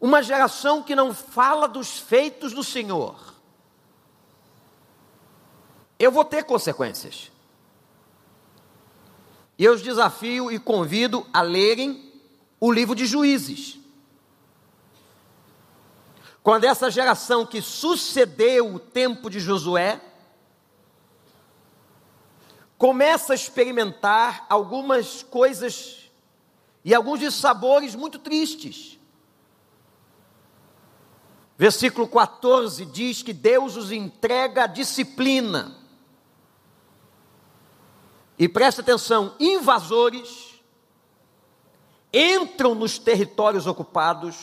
uma 0.00 0.22
geração 0.22 0.82
que 0.82 0.94
não 0.94 1.14
fala 1.14 1.66
dos 1.66 1.98
feitos 1.98 2.52
do 2.52 2.62
Senhor, 2.62 3.34
eu 5.98 6.12
vou 6.12 6.24
ter 6.24 6.44
consequências. 6.44 7.32
E 9.58 9.64
eu 9.64 9.72
os 9.72 9.82
desafio 9.82 10.50
e 10.52 10.58
convido 10.58 11.26
a 11.32 11.40
lerem 11.40 12.03
o 12.64 12.72
livro 12.72 12.94
de 12.94 13.04
Juízes. 13.04 13.78
Quando 16.42 16.64
essa 16.64 16.90
geração 16.90 17.44
que 17.44 17.60
sucedeu 17.60 18.74
o 18.74 18.78
tempo 18.78 19.28
de 19.28 19.38
Josué 19.38 20.00
começa 22.78 23.34
a 23.34 23.36
experimentar 23.36 24.46
algumas 24.48 25.22
coisas 25.22 26.10
e 26.82 26.94
alguns 26.94 27.34
sabores 27.34 27.94
muito 27.94 28.18
tristes. 28.18 28.98
Versículo 31.58 32.08
14 32.08 32.86
diz 32.86 33.22
que 33.22 33.34
Deus 33.34 33.76
os 33.76 33.92
entrega 33.92 34.64
a 34.64 34.66
disciplina. 34.66 35.76
E 38.38 38.48
presta 38.48 38.80
atenção: 38.80 39.36
invasores 39.38 40.53
entram 42.14 42.74
nos 42.74 42.96
territórios 42.98 43.66
ocupados. 43.66 44.36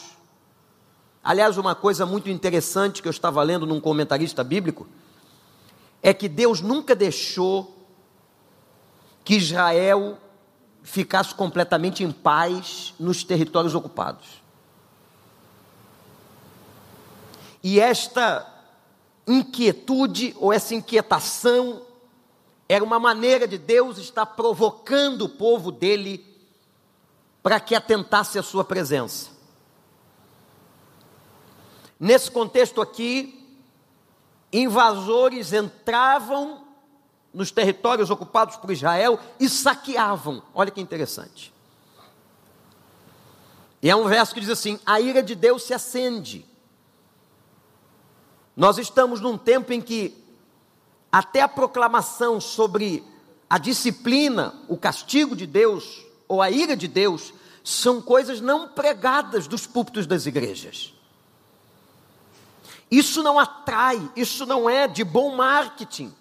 Aliás, 1.24 1.58
uma 1.58 1.74
coisa 1.74 2.06
muito 2.06 2.30
interessante 2.30 3.02
que 3.02 3.08
eu 3.08 3.12
estava 3.12 3.42
lendo 3.42 3.66
num 3.66 3.80
comentarista 3.80 4.44
bíblico 4.44 4.86
é 6.04 6.14
que 6.14 6.28
Deus 6.28 6.60
nunca 6.60 6.94
deixou 6.94 7.78
que 9.24 9.36
Israel 9.36 10.18
ficasse 10.84 11.34
completamente 11.34 12.04
em 12.04 12.12
paz 12.12 12.94
nos 13.00 13.24
territórios 13.24 13.76
ocupados. 13.76 14.42
E 17.64 17.80
esta 17.80 18.48
inquietude 19.28 20.36
ou 20.40 20.52
essa 20.52 20.74
inquietação 20.74 21.84
era 22.68 22.84
uma 22.84 23.00
maneira 23.00 23.48
de 23.48 23.58
Deus 23.58 23.98
estar 24.00 24.26
provocando 24.26 25.24
o 25.24 25.30
povo 25.30 25.72
dele 25.72 26.31
para 27.42 27.60
que 27.60 27.76
atentasse 27.76 28.38
a 28.38 28.44
sua 28.44 28.64
presença. 28.64 29.30
Nesse 32.00 32.30
contexto 32.30 32.82
aqui, 32.82 33.48
invasores 34.52 35.54
entravam 35.54 36.66
nos 37.34 37.52
territórios 37.52 38.10
ocupados 38.10 38.58
por 38.58 38.72
Israel 38.72 39.20
e 39.40 39.48
saqueavam. 39.48 40.44
Olha 40.54 40.72
que 40.72 40.82
interessante. 40.82 41.54
E 43.82 43.90
é 43.90 43.96
um 43.96 44.08
verso 44.08 44.34
que 44.34 44.40
diz 44.40 44.50
assim: 44.50 44.80
a 44.86 45.00
ira 45.00 45.24
de 45.24 45.36
Deus 45.36 45.64
se 45.64 45.74
acende 45.74 46.52
nós 48.56 48.78
estamos 48.78 49.22
num 49.22 49.38
tempo 49.38 49.72
em 49.72 49.82
que 49.82 50.16
até 51.12 51.42
a 51.42 51.48
proclamação 51.48 52.40
sobre 52.40 53.04
a 53.50 53.58
disciplina, 53.58 54.54
o 54.68 54.78
castigo 54.78 55.36
de 55.36 55.46
Deus 55.46 56.06
ou 56.32 56.42
a 56.42 56.50
ira 56.50 56.78
de 56.78 56.88
Deus, 56.88 57.34
são 57.62 58.02
coisas 58.02 58.40
não 58.40 58.70
pregadas 58.70 59.48
dos 59.48 59.68
púlpitos 59.68 60.08
das 60.08 60.26
igrejas. 60.26 60.94
Isso 62.90 63.22
não 63.22 63.38
atrai, 63.38 64.10
isso 64.16 64.46
não 64.46 64.70
é 64.70 64.88
de 64.88 65.04
bom 65.04 65.36
marketing. 65.36 66.16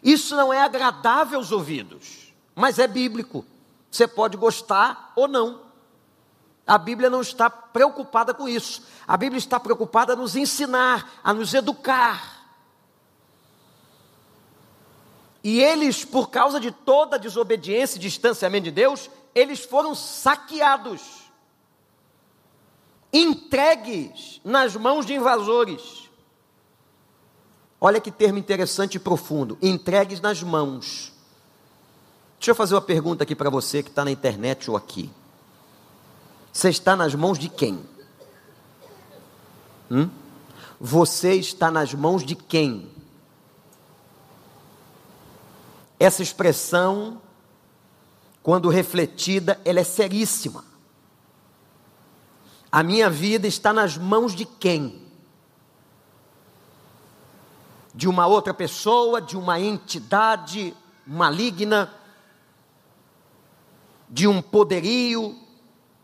Isso 0.00 0.36
não 0.36 0.52
é 0.52 0.62
agradável 0.62 1.40
aos 1.40 1.50
ouvidos, 1.50 2.32
mas 2.54 2.78
é 2.78 2.86
bíblico. 2.86 3.44
Você 3.90 4.06
pode 4.06 4.36
gostar 4.36 5.12
ou 5.16 5.26
não. 5.26 5.62
A 6.64 6.78
Bíblia 6.78 7.10
não 7.10 7.20
está 7.20 7.50
preocupada 7.50 8.32
com 8.32 8.48
isso. 8.48 8.84
A 9.08 9.16
Bíblia 9.16 9.38
está 9.38 9.58
preocupada 9.58 10.12
a 10.12 10.16
nos 10.16 10.36
ensinar, 10.36 11.18
a 11.24 11.34
nos 11.34 11.52
educar. 11.52 12.35
E 15.46 15.62
eles, 15.62 16.04
por 16.04 16.28
causa 16.28 16.58
de 16.58 16.72
toda 16.72 17.14
a 17.14 17.18
desobediência 17.20 17.98
e 17.98 18.00
distanciamento 18.00 18.64
de 18.64 18.72
Deus, 18.72 19.08
eles 19.32 19.60
foram 19.60 19.94
saqueados, 19.94 21.00
entregues 23.12 24.40
nas 24.44 24.74
mãos 24.74 25.06
de 25.06 25.14
invasores. 25.14 26.10
Olha 27.80 28.00
que 28.00 28.10
termo 28.10 28.40
interessante 28.40 28.96
e 28.96 28.98
profundo: 28.98 29.56
entregues 29.62 30.20
nas 30.20 30.42
mãos. 30.42 31.12
Deixa 32.40 32.50
eu 32.50 32.54
fazer 32.56 32.74
uma 32.74 32.82
pergunta 32.82 33.22
aqui 33.22 33.36
para 33.36 33.48
você 33.48 33.84
que 33.84 33.88
está 33.88 34.04
na 34.04 34.10
internet 34.10 34.68
ou 34.68 34.76
aqui. 34.76 35.08
Você 36.52 36.70
está 36.70 36.96
nas 36.96 37.14
mãos 37.14 37.38
de 37.38 37.48
quem? 37.48 37.88
Hum? 39.88 40.10
Você 40.80 41.34
está 41.34 41.70
nas 41.70 41.94
mãos 41.94 42.26
de 42.26 42.34
quem? 42.34 42.95
Essa 45.98 46.22
expressão, 46.22 47.20
quando 48.42 48.68
refletida, 48.68 49.60
ela 49.64 49.80
é 49.80 49.84
seríssima. 49.84 50.64
A 52.70 52.82
minha 52.82 53.08
vida 53.08 53.46
está 53.46 53.72
nas 53.72 53.96
mãos 53.96 54.34
de 54.34 54.44
quem? 54.44 55.02
De 57.94 58.06
uma 58.06 58.26
outra 58.26 58.52
pessoa, 58.52 59.22
de 59.22 59.38
uma 59.38 59.58
entidade 59.58 60.74
maligna, 61.06 61.90
de 64.08 64.28
um 64.28 64.42
poderio, 64.42 65.38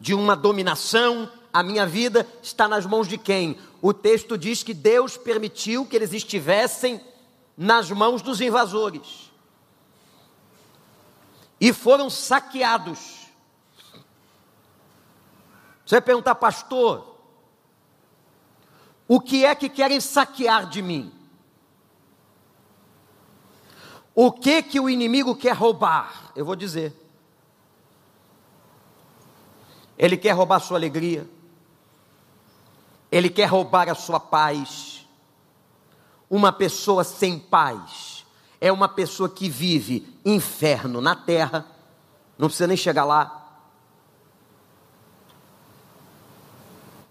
de 0.01 0.15
uma 0.15 0.35
dominação, 0.35 1.31
a 1.53 1.63
minha 1.63 1.87
vida 1.87 2.27
está 2.43 2.67
nas 2.67 2.87
mãos 2.87 3.07
de 3.07 3.19
quem? 3.19 3.59
O 3.83 3.93
texto 3.93 4.39
diz 4.39 4.63
que 4.63 4.73
Deus 4.73 5.19
permitiu 5.19 5.85
que 5.85 5.95
eles 5.95 6.15
estivessem 6.15 6.99
nas 7.59 7.91
mãos 7.91 8.23
dos 8.23 8.41
invasores 8.41 9.32
e 11.63 11.73
foram 11.73 12.11
saqueados. 12.11 13.29
Você 15.87 15.95
vai 15.95 16.01
perguntar, 16.01 16.35
pastor, 16.35 17.17
o 19.07 19.21
que 19.21 19.45
é 19.45 19.55
que 19.55 19.69
querem 19.69 20.01
saquear 20.01 20.69
de 20.69 20.83
mim? 20.83 21.15
O 24.13 24.33
que 24.33 24.61
que 24.61 24.81
o 24.81 24.91
inimigo 24.91 25.37
quer 25.37 25.53
roubar? 25.53 26.33
Eu 26.35 26.45
vou 26.45 26.57
dizer. 26.57 26.93
Ele 29.97 30.17
quer 30.17 30.33
roubar 30.33 30.59
sua 30.59 30.77
alegria. 30.77 31.31
Ele 33.09 33.31
quer 33.31 33.47
roubar 33.47 33.89
a 33.89 33.95
sua 33.95 34.19
paz. 34.19 35.07
Uma 36.29 36.53
pessoa 36.53 37.05
sem 37.05 37.39
paz 37.39 38.12
é 38.63 38.71
uma 38.71 38.89
pessoa 38.89 39.29
que 39.29 39.49
vive 39.49 40.07
inferno 40.25 41.01
na 41.01 41.17
terra, 41.17 41.67
não 42.39 42.47
precisa 42.47 42.69
nem 42.69 42.77
chegar 42.77 43.05
lá. 43.05 43.61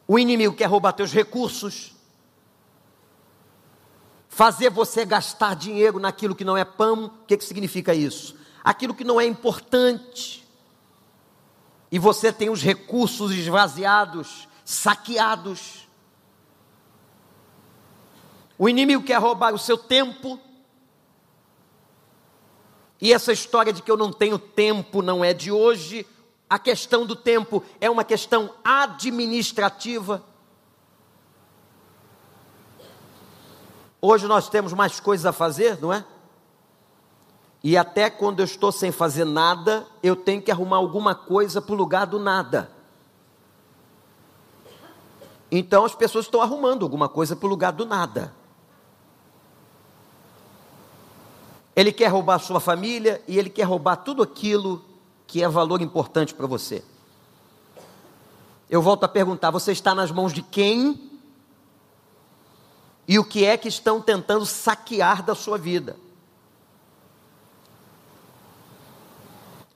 O 0.07 0.17
inimigo 0.17 0.55
quer 0.55 0.67
roubar 0.67 0.93
teus 0.93 1.11
recursos, 1.11 1.93
fazer 4.29 4.69
você 4.69 5.03
gastar 5.03 5.53
dinheiro 5.57 5.99
naquilo 5.99 6.33
que 6.33 6.45
não 6.45 6.55
é 6.55 6.63
pão. 6.63 7.07
O 7.07 7.25
que, 7.27 7.35
que 7.35 7.43
significa 7.43 7.93
isso? 7.93 8.33
Aquilo 8.63 8.95
que 8.95 9.03
não 9.03 9.19
é 9.19 9.25
importante 9.25 10.47
e 11.91 11.99
você 11.99 12.31
tem 12.31 12.49
os 12.49 12.63
recursos 12.63 13.33
esvaziados, 13.33 14.47
saqueados. 14.63 15.85
O 18.57 18.69
inimigo 18.69 19.03
quer 19.03 19.19
roubar 19.19 19.53
o 19.53 19.59
seu 19.59 19.77
tempo. 19.77 20.39
E 23.01 23.11
essa 23.11 23.33
história 23.33 23.73
de 23.73 23.81
que 23.81 23.89
eu 23.89 23.97
não 23.97 24.13
tenho 24.13 24.37
tempo 24.37 25.01
não 25.01 25.25
é 25.25 25.33
de 25.33 25.51
hoje. 25.51 26.05
A 26.47 26.59
questão 26.59 27.05
do 27.05 27.15
tempo 27.15 27.63
é 27.79 27.89
uma 27.89 28.03
questão 28.03 28.53
administrativa. 28.63 30.23
Hoje 33.99 34.27
nós 34.27 34.49
temos 34.49 34.73
mais 34.73 34.99
coisas 34.99 35.25
a 35.25 35.33
fazer, 35.33 35.81
não 35.81 35.91
é? 35.91 36.05
E 37.63 37.77
até 37.77 38.09
quando 38.09 38.39
eu 38.39 38.45
estou 38.45 38.71
sem 38.71 38.91
fazer 38.91 39.25
nada, 39.25 39.85
eu 40.01 40.15
tenho 40.15 40.41
que 40.41 40.51
arrumar 40.51 40.77
alguma 40.77 41.15
coisa 41.15 41.61
para 41.61 41.73
o 41.73 41.77
lugar 41.77 42.05
do 42.05 42.19
nada. 42.19 42.71
Então 45.51 45.85
as 45.85 45.93
pessoas 45.93 46.25
estão 46.25 46.41
arrumando 46.41 46.83
alguma 46.83 47.09
coisa 47.09 47.35
para 47.35 47.45
o 47.45 47.49
lugar 47.49 47.71
do 47.71 47.85
nada. 47.85 48.33
Ele 51.75 51.91
quer 51.91 52.07
roubar 52.07 52.39
sua 52.39 52.59
família 52.59 53.21
e 53.27 53.37
ele 53.37 53.49
quer 53.49 53.63
roubar 53.63 53.97
tudo 53.97 54.21
aquilo 54.21 54.83
que 55.25 55.43
é 55.43 55.47
valor 55.47 55.81
importante 55.81 56.33
para 56.33 56.45
você. 56.47 56.83
Eu 58.69 58.81
volto 58.81 59.03
a 59.03 59.07
perguntar: 59.07 59.51
você 59.51 59.71
está 59.71 59.95
nas 59.95 60.11
mãos 60.11 60.33
de 60.33 60.41
quem? 60.41 61.09
E 63.07 63.17
o 63.17 63.25
que 63.25 63.45
é 63.45 63.57
que 63.57 63.67
estão 63.67 64.01
tentando 64.01 64.45
saquear 64.45 65.23
da 65.23 65.35
sua 65.35 65.57
vida? 65.57 65.97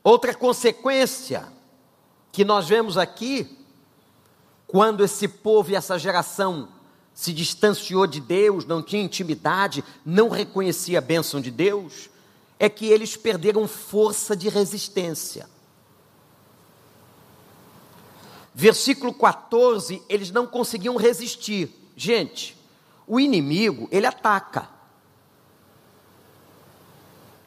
Outra 0.03 0.33
consequência 0.35 1.47
que 2.31 2.45
nós 2.45 2.67
vemos 2.67 2.97
aqui, 2.97 3.57
quando 4.67 5.03
esse 5.03 5.27
povo 5.27 5.71
e 5.71 5.75
essa 5.75 5.97
geração 5.97 6.67
se 7.15 7.31
distanciou 7.31 8.05
de 8.05 8.19
Deus, 8.19 8.65
não 8.65 8.83
tinha 8.83 9.01
intimidade, 9.01 9.81
não 10.05 10.27
reconhecia 10.27 10.99
a 10.99 11.01
bênção 11.01 11.39
de 11.39 11.49
Deus, 11.49 12.09
é 12.59 12.67
que 12.67 12.85
eles 12.87 13.15
perderam 13.15 13.65
força 13.69 14.35
de 14.35 14.49
resistência. 14.49 15.49
Versículo 18.53 19.13
14, 19.13 20.03
eles 20.09 20.29
não 20.29 20.45
conseguiam 20.45 20.97
resistir. 20.97 21.73
Gente, 21.95 22.57
o 23.07 23.17
inimigo, 23.17 23.87
ele 23.91 24.05
ataca. 24.05 24.69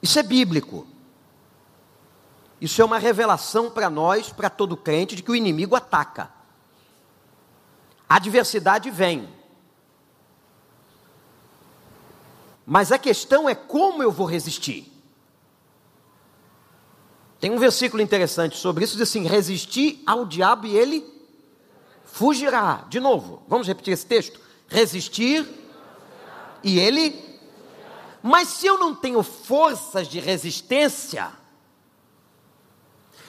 Isso 0.02 0.18
é 0.18 0.22
bíblico. 0.22 0.86
Isso 2.58 2.80
é 2.80 2.84
uma 2.84 2.98
revelação 2.98 3.70
para 3.70 3.90
nós, 3.90 4.30
para 4.30 4.48
todo 4.48 4.76
crente, 4.76 5.14
de 5.14 5.22
que 5.22 5.30
o 5.30 5.36
inimigo 5.36 5.76
ataca. 5.76 6.30
A 8.08 8.16
adversidade 8.16 8.90
vem. 8.90 9.37
Mas 12.70 12.92
a 12.92 12.98
questão 12.98 13.48
é 13.48 13.54
como 13.54 14.02
eu 14.02 14.12
vou 14.12 14.26
resistir. 14.26 14.92
Tem 17.40 17.50
um 17.50 17.56
versículo 17.56 18.02
interessante 18.02 18.58
sobre 18.58 18.84
isso, 18.84 18.92
diz 18.92 19.08
assim: 19.08 19.26
resistir 19.26 20.02
ao 20.04 20.26
diabo 20.26 20.66
e 20.66 20.76
ele 20.76 21.02
fugirá. 22.04 22.84
De 22.90 23.00
novo, 23.00 23.42
vamos 23.48 23.66
repetir 23.66 23.94
esse 23.94 24.04
texto? 24.04 24.38
Resistir 24.68 25.48
e 26.62 26.78
ele. 26.78 27.40
Mas 28.22 28.48
se 28.48 28.66
eu 28.66 28.76
não 28.76 28.94
tenho 28.94 29.22
forças 29.22 30.06
de 30.06 30.20
resistência, 30.20 31.32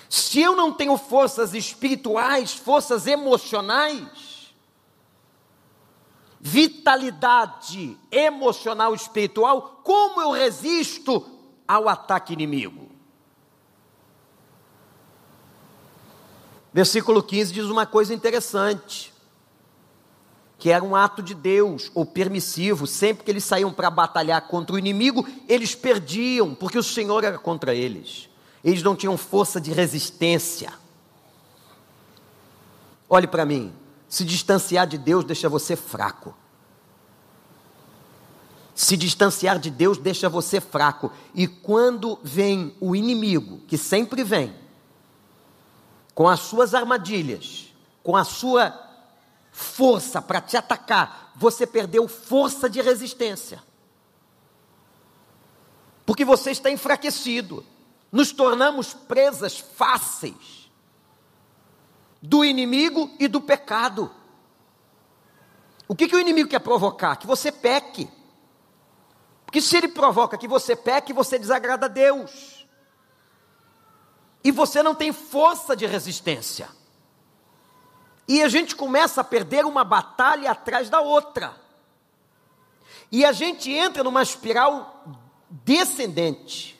se 0.10 0.41
eu 0.41 0.54
não 0.54 0.73
tenho 0.73 0.97
forças 0.97 1.54
espirituais, 1.54 2.54
forças 2.54 3.08
emocionais, 3.08 4.29
vitalidade 6.39 7.97
emocional 8.12 8.93
espiritual, 8.93 9.82
como 9.84 10.21
eu 10.21 10.32
resisto 10.32 11.25
ao 11.67 11.89
ataque 11.89 12.34
inimigo? 12.34 12.89
Versículo 16.71 17.21
15 17.23 17.52
diz 17.52 17.65
uma 17.65 17.86
coisa 17.86 18.13
interessante, 18.13 19.13
que 20.58 20.69
era 20.69 20.84
um 20.84 20.95
ato 20.95 21.23
de 21.23 21.34
Deus, 21.34 21.89
ou 21.95 22.06
permissivo, 22.06 22.86
sempre 22.86 23.23
que 23.23 23.32
eles 23.32 23.43
saíam 23.43 23.73
para 23.73 23.89
batalhar 23.89 24.41
contra 24.47 24.75
o 24.75 24.80
inimigo, 24.80 25.28
eles 25.47 25.73
perdiam, 25.73 26.54
porque 26.54 26.78
o 26.78 26.84
Senhor 26.84 27.23
era 27.23 27.39
contra 27.39 27.73
eles. 27.73 28.30
Eles 28.63 28.84
não 28.84 28.95
tinham 28.95 29.17
força 29.17 29.60
de 29.60 29.71
resistência. 29.71 30.73
Olhe 33.10 33.25
para 33.25 33.45
mim, 33.45 33.73
se 34.10 34.26
distanciar 34.26 34.88
de 34.88 34.98
Deus 34.98 35.24
deixa 35.24 35.48
você 35.48 35.76
fraco. 35.76 36.36
Se 38.74 38.98
distanciar 38.98 39.60
de 39.60 39.69
Deus 39.69 40.00
deixa 40.00 40.28
você 40.28 40.60
fraco. 40.60 41.12
E 41.36 41.48
quando 41.48 42.17
vem 42.24 42.76
o 42.82 42.95
inimigo, 42.95 43.60
que 43.67 43.78
sempre 43.78 44.24
vem, 44.24 44.56
com 46.15 46.28
as 46.28 46.39
suas 46.39 46.74
armadilhas, 46.74 47.72
com 48.02 48.17
a 48.17 48.24
sua 48.24 48.74
força 49.52 50.22
para 50.22 50.41
te 50.41 50.58
atacar, 50.58 51.32
você 51.36 51.67
perdeu 51.67 52.08
força 52.08 52.67
de 52.67 52.82
resistência. 52.82 53.62
Porque 56.06 56.26
você 56.26 56.50
está 56.50 56.72
enfraquecido. 56.72 57.63
Nos 58.12 58.32
tornamos 58.32 58.93
presas 58.93 59.60
fáceis 59.60 60.59
do 62.21 62.43
inimigo 62.43 63.10
e 63.19 63.27
do 63.27 63.39
pecado. 63.39 64.12
O 65.88 65.95
que, 65.95 66.08
que 66.08 66.15
o 66.15 66.19
inimigo 66.19 66.49
quer 66.49 66.60
provocar? 66.60 67.15
Que 67.15 67.25
você 67.25 67.51
peque. 67.51 68.10
Porque 69.45 69.62
se 69.62 69.75
ele 69.75 69.88
provoca 69.88 70.38
que 70.38 70.47
você 70.47 70.75
peque, 70.75 71.12
você 71.12 71.39
desagrada 71.39 71.88
a 71.88 71.89
Deus. 71.89 72.67
E 74.43 74.51
você 74.51 74.84
não 74.84 74.93
tem 74.93 75.12
força 75.12 75.75
de 75.75 75.86
resistência. 75.86 76.69
E 78.27 78.43
a 78.43 78.47
gente 78.47 78.75
começa 78.75 79.21
a 79.21 79.23
perder 79.23 79.65
uma 79.65 79.84
batalha 79.84 80.51
atrás 80.51 80.89
da 80.89 81.01
outra. 81.01 81.60
E 83.12 83.25
a 83.25 83.32
gente 83.32 83.71
entra 83.71 84.03
numa 84.03 84.21
espiral 84.21 85.03
descendente 85.49 86.79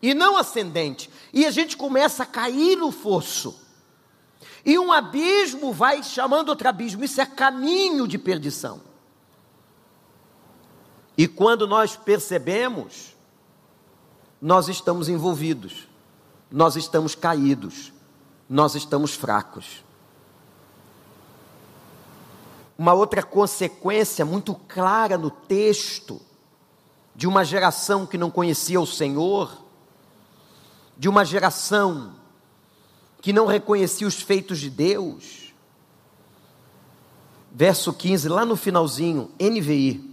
e 0.00 0.14
não 0.14 0.36
ascendente. 0.36 1.10
E 1.32 1.44
a 1.44 1.50
gente 1.50 1.76
começa 1.76 2.22
a 2.22 2.26
cair 2.26 2.76
no 2.76 2.90
fosso. 2.90 3.61
E 4.64 4.78
um 4.78 4.92
abismo 4.92 5.72
vai 5.72 6.02
chamando 6.02 6.50
outro 6.50 6.68
abismo. 6.68 7.04
Isso 7.04 7.20
é 7.20 7.26
caminho 7.26 8.06
de 8.06 8.18
perdição. 8.18 8.80
E 11.16 11.26
quando 11.26 11.66
nós 11.66 11.96
percebemos, 11.96 13.14
nós 14.40 14.68
estamos 14.68 15.08
envolvidos, 15.08 15.88
nós 16.50 16.76
estamos 16.76 17.14
caídos, 17.14 17.92
nós 18.48 18.74
estamos 18.74 19.14
fracos. 19.14 19.84
Uma 22.78 22.92
outra 22.94 23.22
consequência 23.22 24.24
muito 24.24 24.54
clara 24.54 25.18
no 25.18 25.30
texto 25.30 26.20
de 27.14 27.26
uma 27.26 27.44
geração 27.44 28.06
que 28.06 28.16
não 28.16 28.30
conhecia 28.30 28.80
o 28.80 28.86
Senhor, 28.86 29.62
de 30.96 31.08
uma 31.08 31.24
geração 31.24 32.14
que 33.22 33.32
não 33.32 33.46
reconhecia 33.46 34.06
os 34.06 34.20
feitos 34.20 34.58
de 34.58 34.68
Deus. 34.68 35.54
Verso 37.50 37.94
15, 37.94 38.28
lá 38.28 38.44
no 38.44 38.56
finalzinho, 38.56 39.30
NVI 39.40 40.12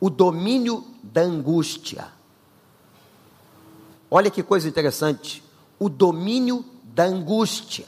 o 0.00 0.08
domínio 0.08 0.82
da 1.02 1.20
angústia. 1.20 2.08
Olha 4.10 4.30
que 4.30 4.42
coisa 4.42 4.66
interessante. 4.66 5.44
O 5.78 5.88
domínio 5.88 6.64
da 6.82 7.04
angústia. 7.04 7.86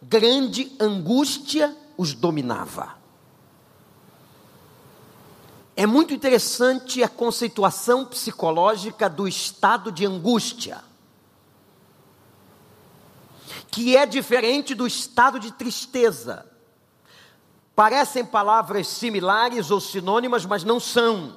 Grande 0.00 0.72
angústia 0.78 1.76
os 1.98 2.14
dominava. 2.14 2.94
É 5.76 5.86
muito 5.86 6.14
interessante 6.14 7.02
a 7.02 7.08
conceituação 7.08 8.04
psicológica 8.04 9.10
do 9.10 9.26
estado 9.26 9.90
de 9.90 10.06
angústia, 10.06 10.80
que 13.74 13.96
é 13.96 14.06
diferente 14.06 14.72
do 14.72 14.86
estado 14.86 15.40
de 15.40 15.50
tristeza. 15.50 16.48
Parecem 17.74 18.24
palavras 18.24 18.86
similares 18.86 19.68
ou 19.68 19.80
sinônimas, 19.80 20.46
mas 20.46 20.62
não 20.62 20.78
são. 20.78 21.36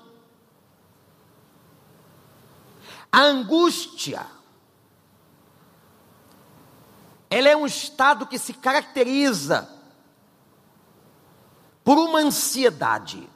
A 3.12 3.22
angústia, 3.22 4.24
ela 7.28 7.50
é 7.50 7.58
um 7.58 7.66
estado 7.66 8.28
que 8.28 8.38
se 8.38 8.54
caracteriza 8.54 9.68
por 11.84 11.98
uma 11.98 12.20
ansiedade, 12.20 13.28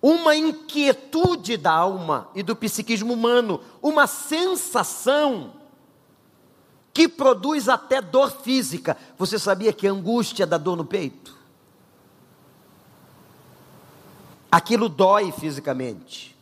uma 0.00 0.34
inquietude 0.34 1.58
da 1.58 1.72
alma 1.72 2.30
e 2.34 2.42
do 2.42 2.56
psiquismo 2.56 3.12
humano, 3.12 3.60
uma 3.82 4.06
sensação 4.06 5.57
que 6.98 7.06
produz 7.06 7.68
até 7.68 8.02
dor 8.02 8.28
física. 8.28 8.96
Você 9.16 9.38
sabia 9.38 9.72
que 9.72 9.86
a 9.86 9.92
angústia 9.92 10.44
dá 10.44 10.58
dor 10.58 10.76
no 10.76 10.84
peito? 10.84 11.32
Aquilo 14.50 14.88
dói 14.88 15.30
fisicamente, 15.30 16.36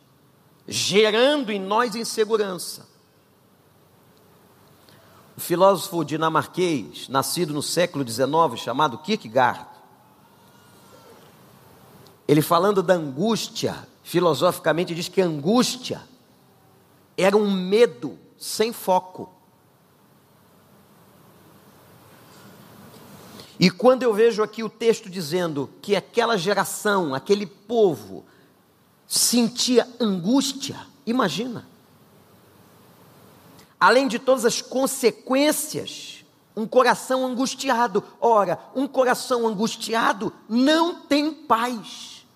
gerando 0.67 1.53
em 1.53 1.61
nós 1.61 1.95
insegurança. 1.95 2.89
O 5.37 5.41
filósofo 5.43 6.03
dinamarquês, 6.03 7.07
nascido 7.11 7.53
no 7.53 7.63
século 7.63 8.09
XIX, 8.09 8.27
chamado 8.57 8.97
Kierkegaard, 8.97 9.67
ele 12.27 12.41
falando 12.41 12.83
da 12.83 12.95
angústia, 12.95 13.87
filosoficamente 14.03 14.95
diz 14.95 15.07
que 15.07 15.21
angústia 15.21 16.01
era 17.15 17.37
um 17.37 17.51
medo 17.51 18.19
sem 18.39 18.73
foco. 18.73 19.36
E 23.59 23.71
quando 23.71 24.03
eu 24.03 24.13
vejo 24.13 24.43
aqui 24.43 24.63
o 24.63 24.69
texto 24.69 25.09
dizendo 25.09 25.71
que 25.81 25.97
aquela 25.97 26.37
geração, 26.37 27.15
aquele 27.15 27.47
povo, 27.47 28.25
sentia 29.07 29.89
angústia, 29.99 30.79
imagina. 31.07 31.67
Além 33.81 34.09
de 34.09 34.19
todas 34.19 34.45
as 34.45 34.61
consequências, 34.61 36.25
um 36.57 36.67
coração 36.67 37.27
angustiado. 37.27 38.03
Ora, 38.21 38.59
um 38.75 38.87
coração 38.87 39.47
angustiado 39.47 40.33
não 40.49 40.95
tem 40.95 41.33
paz. 41.33 42.27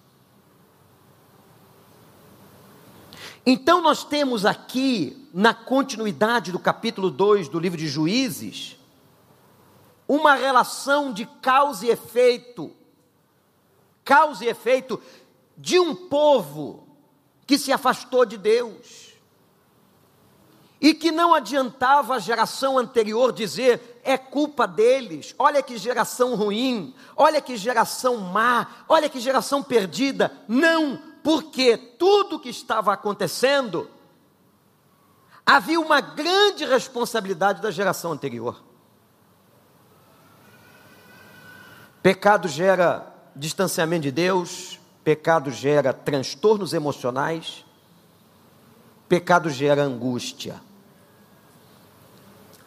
Então, 3.44 3.80
nós 3.80 4.04
temos 4.04 4.44
aqui, 4.44 5.26
na 5.32 5.54
continuidade 5.54 6.52
do 6.52 6.58
capítulo 6.58 7.10
2 7.10 7.48
do 7.48 7.58
livro 7.58 7.78
de 7.78 7.88
Juízes, 7.88 8.76
uma 10.10 10.34
relação 10.34 11.12
de 11.12 11.24
causa 11.24 11.86
e 11.86 11.90
efeito. 11.90 12.72
Causa 14.04 14.44
e 14.44 14.48
efeito 14.48 15.00
de 15.56 15.78
um 15.78 15.94
povo 15.94 16.84
que 17.46 17.56
se 17.56 17.72
afastou 17.72 18.26
de 18.26 18.36
Deus. 18.36 19.12
E 20.80 20.94
que 20.94 21.12
não 21.12 21.32
adiantava 21.32 22.16
a 22.16 22.18
geração 22.18 22.76
anterior 22.76 23.32
dizer 23.32 24.00
é 24.02 24.18
culpa 24.18 24.66
deles, 24.66 25.32
olha 25.38 25.62
que 25.62 25.78
geração 25.78 26.34
ruim, 26.34 26.92
olha 27.14 27.40
que 27.40 27.56
geração 27.56 28.16
má, 28.16 28.66
olha 28.88 29.08
que 29.08 29.20
geração 29.20 29.62
perdida. 29.62 30.36
Não, 30.48 31.00
porque 31.22 31.76
tudo 31.76 32.40
que 32.40 32.48
estava 32.48 32.92
acontecendo 32.92 33.88
havia 35.46 35.78
uma 35.78 36.00
grande 36.00 36.64
responsabilidade 36.64 37.62
da 37.62 37.70
geração 37.70 38.10
anterior. 38.10 38.69
Pecado 42.02 42.48
gera 42.48 43.14
distanciamento 43.36 44.04
de 44.04 44.10
Deus, 44.10 44.78
pecado 45.04 45.50
gera 45.50 45.92
transtornos 45.92 46.72
emocionais, 46.72 47.64
pecado 49.06 49.50
gera 49.50 49.82
angústia. 49.82 50.62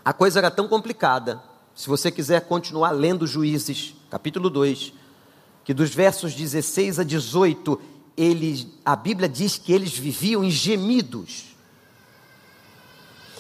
A 0.06 0.14
coisa 0.14 0.40
era 0.40 0.52
tão 0.52 0.68
complicada. 0.68 1.42
Se 1.74 1.88
você 1.88 2.12
quiser 2.12 2.42
continuar 2.42 2.92
lendo 2.92 3.26
Juízes, 3.26 3.96
capítulo 4.12 4.50
2, 4.52 4.94
que 5.64 5.74
dos 5.74 5.96
versos 5.96 6.36
16 6.36 7.00
a 7.00 7.04
18, 7.04 7.82
eles, 8.16 8.68
a 8.86 8.96
Bíblia 8.96 9.28
diz 9.28 9.58
que 9.58 9.74
eles 9.74 9.98
viviam 9.98 10.44
em 10.44 10.52
gemidos. 10.52 11.56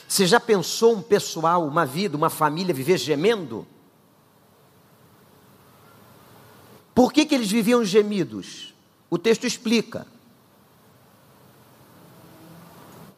Você 0.07 0.25
já 0.25 0.39
pensou 0.39 0.95
um 0.95 1.01
pessoal, 1.01 1.67
uma 1.67 1.85
vida, 1.85 2.17
uma 2.17 2.29
família 2.29 2.73
viver 2.73 2.97
gemendo? 2.97 3.67
Por 6.93 7.11
que, 7.11 7.25
que 7.25 7.33
eles 7.33 7.51
viviam 7.51 7.83
gemidos? 7.83 8.73
O 9.09 9.17
texto 9.17 9.45
explica. 9.45 10.07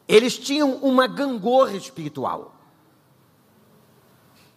Eles 0.08 0.38
tinham 0.38 0.76
uma 0.76 1.06
gangorra 1.06 1.76
espiritual. 1.76 2.54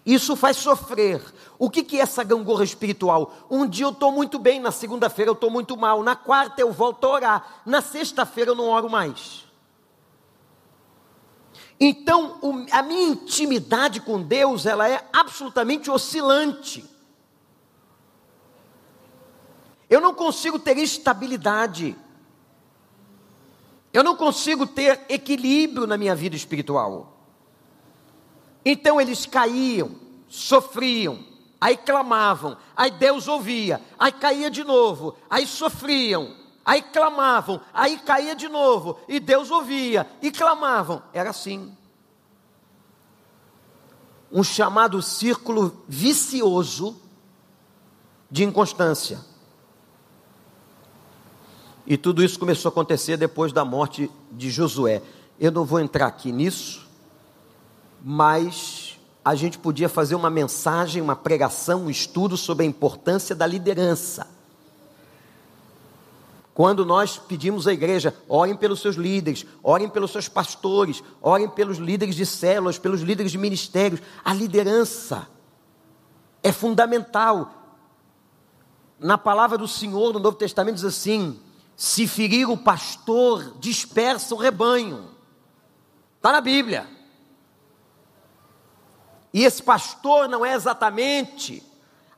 Isso 0.06 0.36
faz 0.36 0.58
sofrer. 0.58 1.22
O 1.58 1.70
que, 1.70 1.84
que 1.84 1.98
é 1.98 2.02
essa 2.02 2.24
gangorra 2.24 2.64
espiritual? 2.64 3.34
Um 3.50 3.68
dia 3.68 3.86
eu 3.86 3.92
estou 3.92 4.12
muito 4.12 4.40
bem, 4.40 4.60
na 4.60 4.72
segunda-feira 4.72 5.30
eu 5.30 5.34
estou 5.34 5.52
muito 5.52 5.76
mal, 5.76 6.02
na 6.02 6.16
quarta 6.16 6.62
eu 6.62 6.72
volto 6.72 7.06
a 7.06 7.10
orar, 7.10 7.62
na 7.66 7.82
sexta-feira 7.82 8.52
eu 8.52 8.56
não 8.56 8.70
oro 8.70 8.90
mais. 8.90 9.46
Então, 11.80 12.66
a 12.72 12.82
minha 12.82 13.10
intimidade 13.10 14.02
com 14.02 14.22
Deus, 14.22 14.66
ela 14.66 14.90
é 14.90 15.08
absolutamente 15.14 15.90
oscilante. 15.90 16.84
Eu 19.90 20.00
não 20.00 20.14
consigo 20.14 20.60
ter 20.60 20.78
estabilidade. 20.78 21.96
Eu 23.92 24.04
não 24.04 24.16
consigo 24.16 24.68
ter 24.68 25.02
equilíbrio 25.10 25.88
na 25.88 25.98
minha 25.98 26.14
vida 26.14 26.36
espiritual. 26.36 27.18
Então 28.64 29.02
eles 29.02 29.26
caíam, 29.26 29.96
sofriam, 30.28 31.26
aí 31.60 31.76
clamavam, 31.76 32.58
aí 32.76 32.92
Deus 32.92 33.28
ouvia, 33.28 33.82
aí 33.98 34.12
caía 34.12 34.52
de 34.52 34.64
novo, 34.64 35.16
aí 35.30 35.48
sofriam, 35.48 36.36
aí 36.64 36.82
clamavam, 36.82 37.60
aí 37.74 37.98
caía 37.98 38.36
de 38.36 38.48
novo, 38.48 39.00
e 39.08 39.20
Deus 39.20 39.50
ouvia, 39.50 40.08
e 40.22 40.32
clamavam. 40.32 41.02
Era 41.12 41.32
assim. 41.32 41.76
Um 44.32 44.44
chamado 44.44 45.02
círculo 45.02 45.84
vicioso 45.88 47.02
de 48.30 48.44
inconstância. 48.44 49.20
E 51.90 51.98
tudo 51.98 52.24
isso 52.24 52.38
começou 52.38 52.70
a 52.70 52.72
acontecer 52.72 53.18
depois 53.18 53.52
da 53.52 53.66
morte 53.66 54.12
de 54.32 54.52
Josué. 54.52 55.02
Eu 55.40 55.52
não 55.52 55.66
vou 55.66 55.80
entrar 55.80 56.06
aqui 56.06 56.32
nisso, 56.32 56.88
mas 58.06 59.00
a 59.26 59.34
gente 59.34 59.58
podia 59.58 59.90
fazer 59.90 60.14
uma 60.14 60.30
mensagem, 60.30 61.02
uma 61.02 61.16
pregação, 61.16 61.86
um 61.86 61.90
estudo 61.90 62.38
sobre 62.38 62.64
a 62.64 62.70
importância 62.70 63.36
da 63.36 63.48
liderança. 63.48 64.28
Quando 66.54 66.86
nós 66.86 67.18
pedimos 67.18 67.66
à 67.66 67.74
igreja, 67.74 68.16
orem 68.28 68.56
pelos 68.56 68.82
seus 68.82 68.96
líderes, 68.96 69.44
orem 69.64 69.90
pelos 69.90 70.12
seus 70.12 70.30
pastores, 70.30 71.02
orem 71.20 71.50
pelos 71.50 71.80
líderes 71.80 72.16
de 72.16 72.26
células, 72.26 72.78
pelos 72.78 73.02
líderes 73.02 73.32
de 73.32 73.38
ministérios, 73.40 74.00
a 74.24 74.32
liderança 74.32 75.28
é 76.44 76.52
fundamental. 76.52 77.52
Na 79.00 79.18
palavra 79.18 79.58
do 79.58 79.68
Senhor 79.68 80.14
no 80.14 80.20
Novo 80.20 80.38
Testamento 80.38 80.76
diz 80.76 80.84
assim: 80.84 81.40
se 81.80 82.06
ferir 82.06 82.50
o 82.50 82.58
pastor, 82.58 83.58
dispersa 83.58 84.36
o 84.36 84.38
rebanho. 84.38 85.16
Está 86.18 86.34
na 86.34 86.42
Bíblia. 86.42 86.86
E 89.34 89.46
esse 89.46 89.64
pastor 89.64 90.28
não 90.28 90.46
é 90.46 90.54
exatamente 90.54 91.64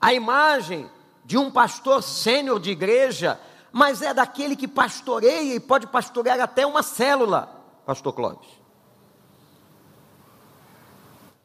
a 0.02 0.16
imagem 0.16 0.90
de 1.24 1.38
um 1.38 1.52
pastor 1.52 2.02
sênior 2.02 2.60
de 2.60 2.72
igreja, 2.72 3.40
mas 3.72 4.02
é 4.02 4.16
daquele 4.16 4.56
que 4.56 4.68
pastoreia 4.68 5.54
e 5.54 5.60
pode 5.60 5.86
pastorear 5.86 6.40
até 6.40 6.66
uma 6.66 6.82
célula, 6.82 7.48
pastor 7.86 8.14
Clóvis. 8.14 8.50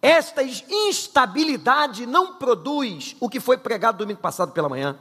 Esta 0.00 0.42
instabilidade 0.42 2.06
não 2.06 2.36
produz 2.36 3.14
o 3.20 3.28
que 3.28 3.40
foi 3.40 3.58
pregado 3.58 3.98
domingo 3.98 4.20
passado 4.20 4.52
pela 4.52 4.70
manhã. 4.70 4.98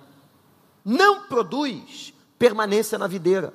Não 0.84 1.30
produz 1.30 2.14
permanência 2.46 3.00
na 3.00 3.08
videira. 3.08 3.52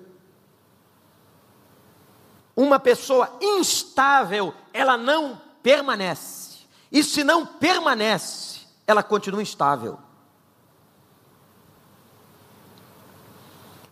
Uma 2.57 2.81
pessoa 2.81 3.39
instável, 3.41 4.53
ela 4.73 4.97
não 4.97 5.41
permanece. 5.63 6.67
E 6.91 7.05
se 7.05 7.23
não 7.23 7.47
permanece, 7.47 8.63
ela 8.89 9.01
continua 9.01 9.41
instável. 9.41 9.97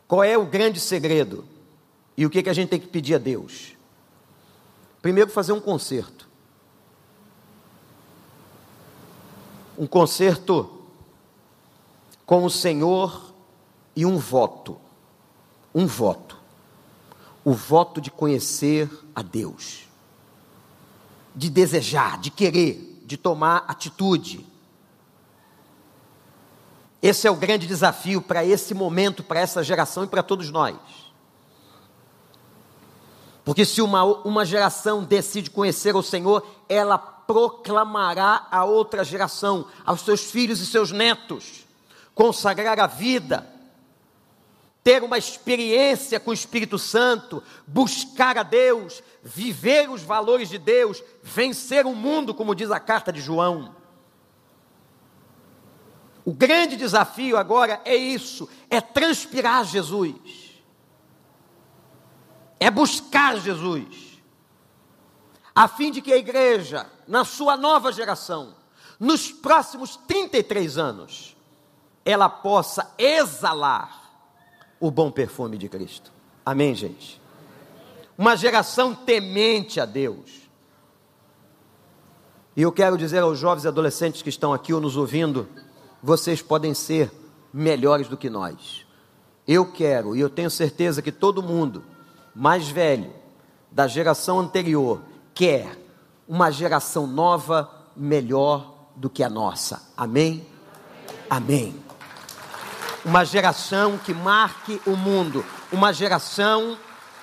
Qual 0.08 0.24
é 0.24 0.36
o 0.36 0.44
grande 0.44 0.80
segredo? 0.80 1.46
E 2.16 2.26
o 2.26 2.30
que, 2.30 2.42
que 2.42 2.50
a 2.50 2.52
gente 2.52 2.70
tem 2.70 2.80
que 2.80 2.88
pedir 2.88 3.14
a 3.14 3.18
Deus? 3.18 3.76
Primeiro, 5.00 5.30
fazer 5.30 5.52
um 5.52 5.60
conserto. 5.60 6.28
Um 9.78 9.86
conserto 9.86 10.82
com 12.26 12.44
o 12.44 12.50
Senhor 12.50 13.28
e 13.94 14.04
um 14.04 14.16
voto. 14.16 14.87
Um 15.74 15.86
voto. 15.86 16.36
O 17.44 17.52
voto 17.52 18.00
de 18.00 18.10
conhecer 18.10 18.90
a 19.14 19.22
Deus, 19.22 19.86
de 21.34 21.48
desejar, 21.48 22.18
de 22.18 22.30
querer, 22.30 23.02
de 23.06 23.16
tomar 23.16 23.64
atitude. 23.68 24.46
Esse 27.00 27.26
é 27.26 27.30
o 27.30 27.36
grande 27.36 27.66
desafio 27.66 28.20
para 28.20 28.44
esse 28.44 28.74
momento, 28.74 29.22
para 29.22 29.40
essa 29.40 29.62
geração 29.62 30.04
e 30.04 30.08
para 30.08 30.22
todos 30.22 30.50
nós. 30.50 30.76
Porque 33.44 33.64
se 33.64 33.80
uma, 33.80 34.04
uma 34.04 34.44
geração 34.44 35.02
decide 35.02 35.48
conhecer 35.48 35.96
o 35.96 36.02
Senhor, 36.02 36.46
ela 36.68 36.98
proclamará 36.98 38.46
a 38.50 38.64
outra 38.64 39.02
geração, 39.02 39.66
aos 39.86 40.02
seus 40.02 40.30
filhos 40.30 40.60
e 40.60 40.66
seus 40.66 40.92
netos, 40.92 41.66
consagrar 42.14 42.78
a 42.78 42.86
vida, 42.86 43.46
ter 44.88 45.04
uma 45.04 45.18
experiência 45.18 46.18
com 46.18 46.30
o 46.30 46.32
Espírito 46.32 46.78
Santo, 46.78 47.42
buscar 47.66 48.38
a 48.38 48.42
Deus, 48.42 49.02
viver 49.22 49.90
os 49.90 50.00
valores 50.00 50.48
de 50.48 50.56
Deus, 50.56 51.04
vencer 51.22 51.84
o 51.84 51.94
mundo, 51.94 52.34
como 52.34 52.54
diz 52.54 52.70
a 52.70 52.80
carta 52.80 53.12
de 53.12 53.20
João. 53.20 53.76
O 56.24 56.32
grande 56.32 56.74
desafio 56.74 57.36
agora 57.36 57.82
é 57.84 57.94
isso: 57.94 58.48
é 58.70 58.80
transpirar 58.80 59.62
Jesus, 59.66 60.62
é 62.58 62.70
buscar 62.70 63.38
Jesus, 63.38 64.22
a 65.54 65.68
fim 65.68 65.90
de 65.90 66.00
que 66.00 66.14
a 66.14 66.16
igreja, 66.16 66.90
na 67.06 67.26
sua 67.26 67.58
nova 67.58 67.92
geração, 67.92 68.56
nos 68.98 69.30
próximos 69.30 69.98
33 70.08 70.78
anos, 70.78 71.36
ela 72.06 72.30
possa 72.30 72.90
exalar 72.96 73.97
o 74.80 74.90
bom 74.90 75.10
perfume 75.10 75.58
de 75.58 75.68
Cristo. 75.68 76.12
Amém, 76.44 76.74
gente? 76.74 77.20
Uma 78.16 78.36
geração 78.36 78.94
temente 78.94 79.80
a 79.80 79.84
Deus. 79.84 80.48
E 82.56 82.62
eu 82.62 82.72
quero 82.72 82.98
dizer 82.98 83.22
aos 83.22 83.38
jovens 83.38 83.64
e 83.64 83.68
adolescentes 83.68 84.22
que 84.22 84.28
estão 84.28 84.52
aqui 84.52 84.72
ou 84.72 84.80
nos 84.80 84.96
ouvindo: 84.96 85.48
vocês 86.02 86.42
podem 86.42 86.74
ser 86.74 87.10
melhores 87.52 88.08
do 88.08 88.16
que 88.16 88.28
nós. 88.28 88.86
Eu 89.46 89.70
quero, 89.70 90.14
e 90.14 90.20
eu 90.20 90.28
tenho 90.28 90.50
certeza 90.50 91.00
que 91.00 91.12
todo 91.12 91.42
mundo 91.42 91.84
mais 92.34 92.68
velho, 92.68 93.12
da 93.70 93.86
geração 93.86 94.40
anterior, 94.40 95.00
quer 95.34 95.76
uma 96.26 96.50
geração 96.50 97.06
nova 97.06 97.70
melhor 97.96 98.90
do 98.96 99.08
que 99.08 99.22
a 99.22 99.30
nossa. 99.30 99.82
Amém? 99.96 100.46
Amém 101.30 101.87
uma 103.04 103.24
geração 103.24 103.98
que 103.98 104.12
marque 104.12 104.80
o 104.86 104.96
mundo, 104.96 105.44
uma 105.72 105.92
geração 105.92 106.76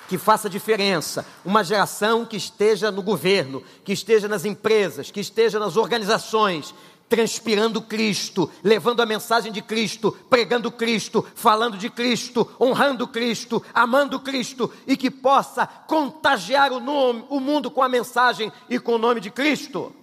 que 0.08 0.16
faça 0.16 0.48
diferença, 0.48 1.26
uma 1.44 1.64
geração 1.64 2.24
que 2.24 2.36
esteja 2.36 2.90
no 2.90 3.02
governo, 3.02 3.62
que 3.84 3.92
esteja 3.92 4.28
nas 4.28 4.44
empresas, 4.44 5.10
que 5.10 5.20
esteja 5.20 5.58
nas 5.58 5.76
organizações, 5.76 6.74
transpirando 7.08 7.80
Cristo, 7.80 8.50
levando 8.62 9.00
a 9.00 9.06
mensagem 9.06 9.52
de 9.52 9.62
Cristo, 9.62 10.16
pregando 10.28 10.70
Cristo, 10.70 11.24
falando 11.34 11.76
de 11.76 11.88
Cristo, 11.88 12.48
honrando 12.60 13.06
Cristo, 13.06 13.62
amando 13.72 14.20
Cristo 14.20 14.72
e 14.86 14.96
que 14.96 15.10
possa 15.10 15.66
contagiar 15.66 16.72
o, 16.72 16.80
nome, 16.80 17.24
o 17.28 17.38
mundo 17.38 17.70
com 17.70 17.82
a 17.82 17.88
mensagem 17.88 18.52
e 18.68 18.78
com 18.78 18.94
o 18.94 18.98
nome 18.98 19.20
de 19.20 19.30
Cristo. 19.30 19.94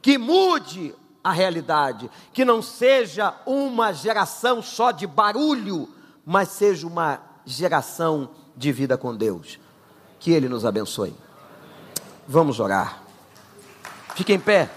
Que 0.00 0.16
mude 0.16 0.94
a 1.26 1.32
realidade, 1.32 2.08
que 2.32 2.44
não 2.44 2.62
seja 2.62 3.34
uma 3.44 3.92
geração 3.92 4.62
só 4.62 4.92
de 4.92 5.08
barulho, 5.08 5.88
mas 6.24 6.50
seja 6.50 6.86
uma 6.86 7.20
geração 7.44 8.30
de 8.56 8.70
vida 8.70 8.96
com 8.96 9.12
Deus. 9.12 9.58
Que 10.20 10.30
Ele 10.30 10.48
nos 10.48 10.64
abençoe. 10.64 11.16
Vamos 12.28 12.60
orar. 12.60 13.02
Fique 14.14 14.32
em 14.32 14.38
pé. 14.38 14.70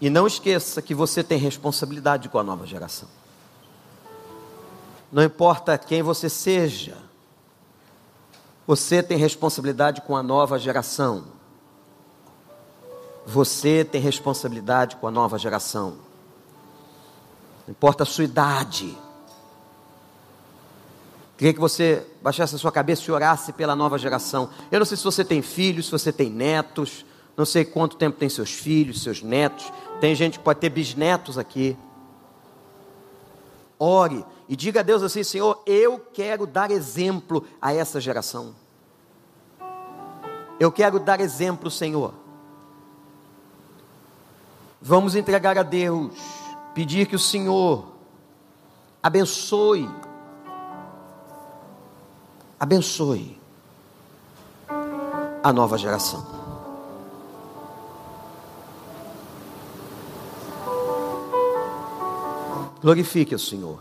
E 0.00 0.08
não 0.08 0.26
esqueça 0.26 0.80
que 0.80 0.94
você 0.94 1.22
tem 1.22 1.36
responsabilidade 1.36 2.30
com 2.30 2.38
a 2.38 2.42
nova 2.42 2.66
geração. 2.66 3.08
Não 5.12 5.22
importa 5.22 5.76
quem 5.76 6.02
você 6.02 6.30
seja, 6.30 6.96
você 8.66 9.02
tem 9.02 9.18
responsabilidade 9.18 10.00
com 10.00 10.16
a 10.16 10.22
nova 10.22 10.58
geração. 10.58 11.41
Você 13.26 13.84
tem 13.84 14.00
responsabilidade 14.00 14.96
com 14.96 15.06
a 15.06 15.10
nova 15.10 15.38
geração. 15.38 15.98
Não 17.66 17.70
importa 17.70 18.02
a 18.02 18.06
sua 18.06 18.24
idade. 18.24 18.96
Queria 21.36 21.54
que 21.54 21.60
você 21.60 22.06
baixasse 22.20 22.54
a 22.54 22.58
sua 22.58 22.72
cabeça 22.72 23.02
e 23.08 23.10
orasse 23.12 23.52
pela 23.52 23.74
nova 23.74 23.98
geração. 23.98 24.50
Eu 24.70 24.78
não 24.78 24.86
sei 24.86 24.96
se 24.96 25.04
você 25.04 25.24
tem 25.24 25.42
filhos, 25.42 25.86
se 25.86 25.92
você 25.92 26.12
tem 26.12 26.30
netos, 26.30 27.04
não 27.36 27.44
sei 27.44 27.64
quanto 27.64 27.96
tempo 27.96 28.18
tem 28.18 28.28
seus 28.28 28.52
filhos, 28.52 29.02
seus 29.02 29.22
netos. 29.22 29.72
Tem 30.00 30.14
gente 30.14 30.38
que 30.38 30.44
pode 30.44 30.60
ter 30.60 30.70
bisnetos 30.70 31.38
aqui. 31.38 31.76
Ore 33.78 34.24
e 34.48 34.54
diga 34.54 34.80
a 34.80 34.82
Deus 34.82 35.02
assim: 35.02 35.24
Senhor, 35.24 35.60
eu 35.66 35.98
quero 35.98 36.46
dar 36.46 36.70
exemplo 36.70 37.44
a 37.60 37.72
essa 37.72 38.00
geração. 38.00 38.54
Eu 40.60 40.70
quero 40.70 41.00
dar 41.00 41.20
exemplo, 41.20 41.70
Senhor. 41.70 42.21
Vamos 44.84 45.14
entregar 45.14 45.56
a 45.56 45.62
Deus 45.62 46.12
pedir 46.74 47.06
que 47.06 47.14
o 47.14 47.18
Senhor 47.18 47.86
abençoe, 49.00 49.88
abençoe 52.58 53.40
a 55.40 55.52
nova 55.52 55.78
geração. 55.78 56.26
Glorifique 62.80 63.36
o 63.36 63.38
Senhor. 63.38 63.80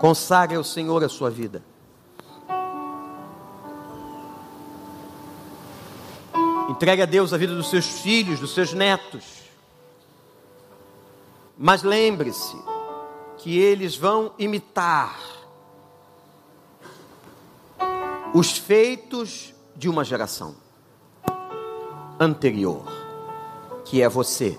Consagre 0.00 0.56
ao 0.56 0.64
Senhor 0.64 1.04
a 1.04 1.08
sua 1.08 1.30
vida. 1.30 1.62
Entregue 6.68 7.02
a 7.02 7.06
Deus 7.06 7.32
a 7.32 7.36
vida 7.36 7.54
dos 7.54 7.70
seus 7.70 7.86
filhos, 7.86 8.40
dos 8.40 8.52
seus 8.52 8.72
netos. 8.72 9.37
Mas 11.60 11.82
lembre-se 11.82 12.56
que 13.36 13.58
eles 13.58 13.96
vão 13.96 14.32
imitar 14.38 15.18
os 18.32 18.56
feitos 18.56 19.52
de 19.74 19.88
uma 19.88 20.04
geração 20.04 20.54
anterior, 22.20 22.84
que 23.84 24.00
é 24.00 24.08
você. 24.08 24.56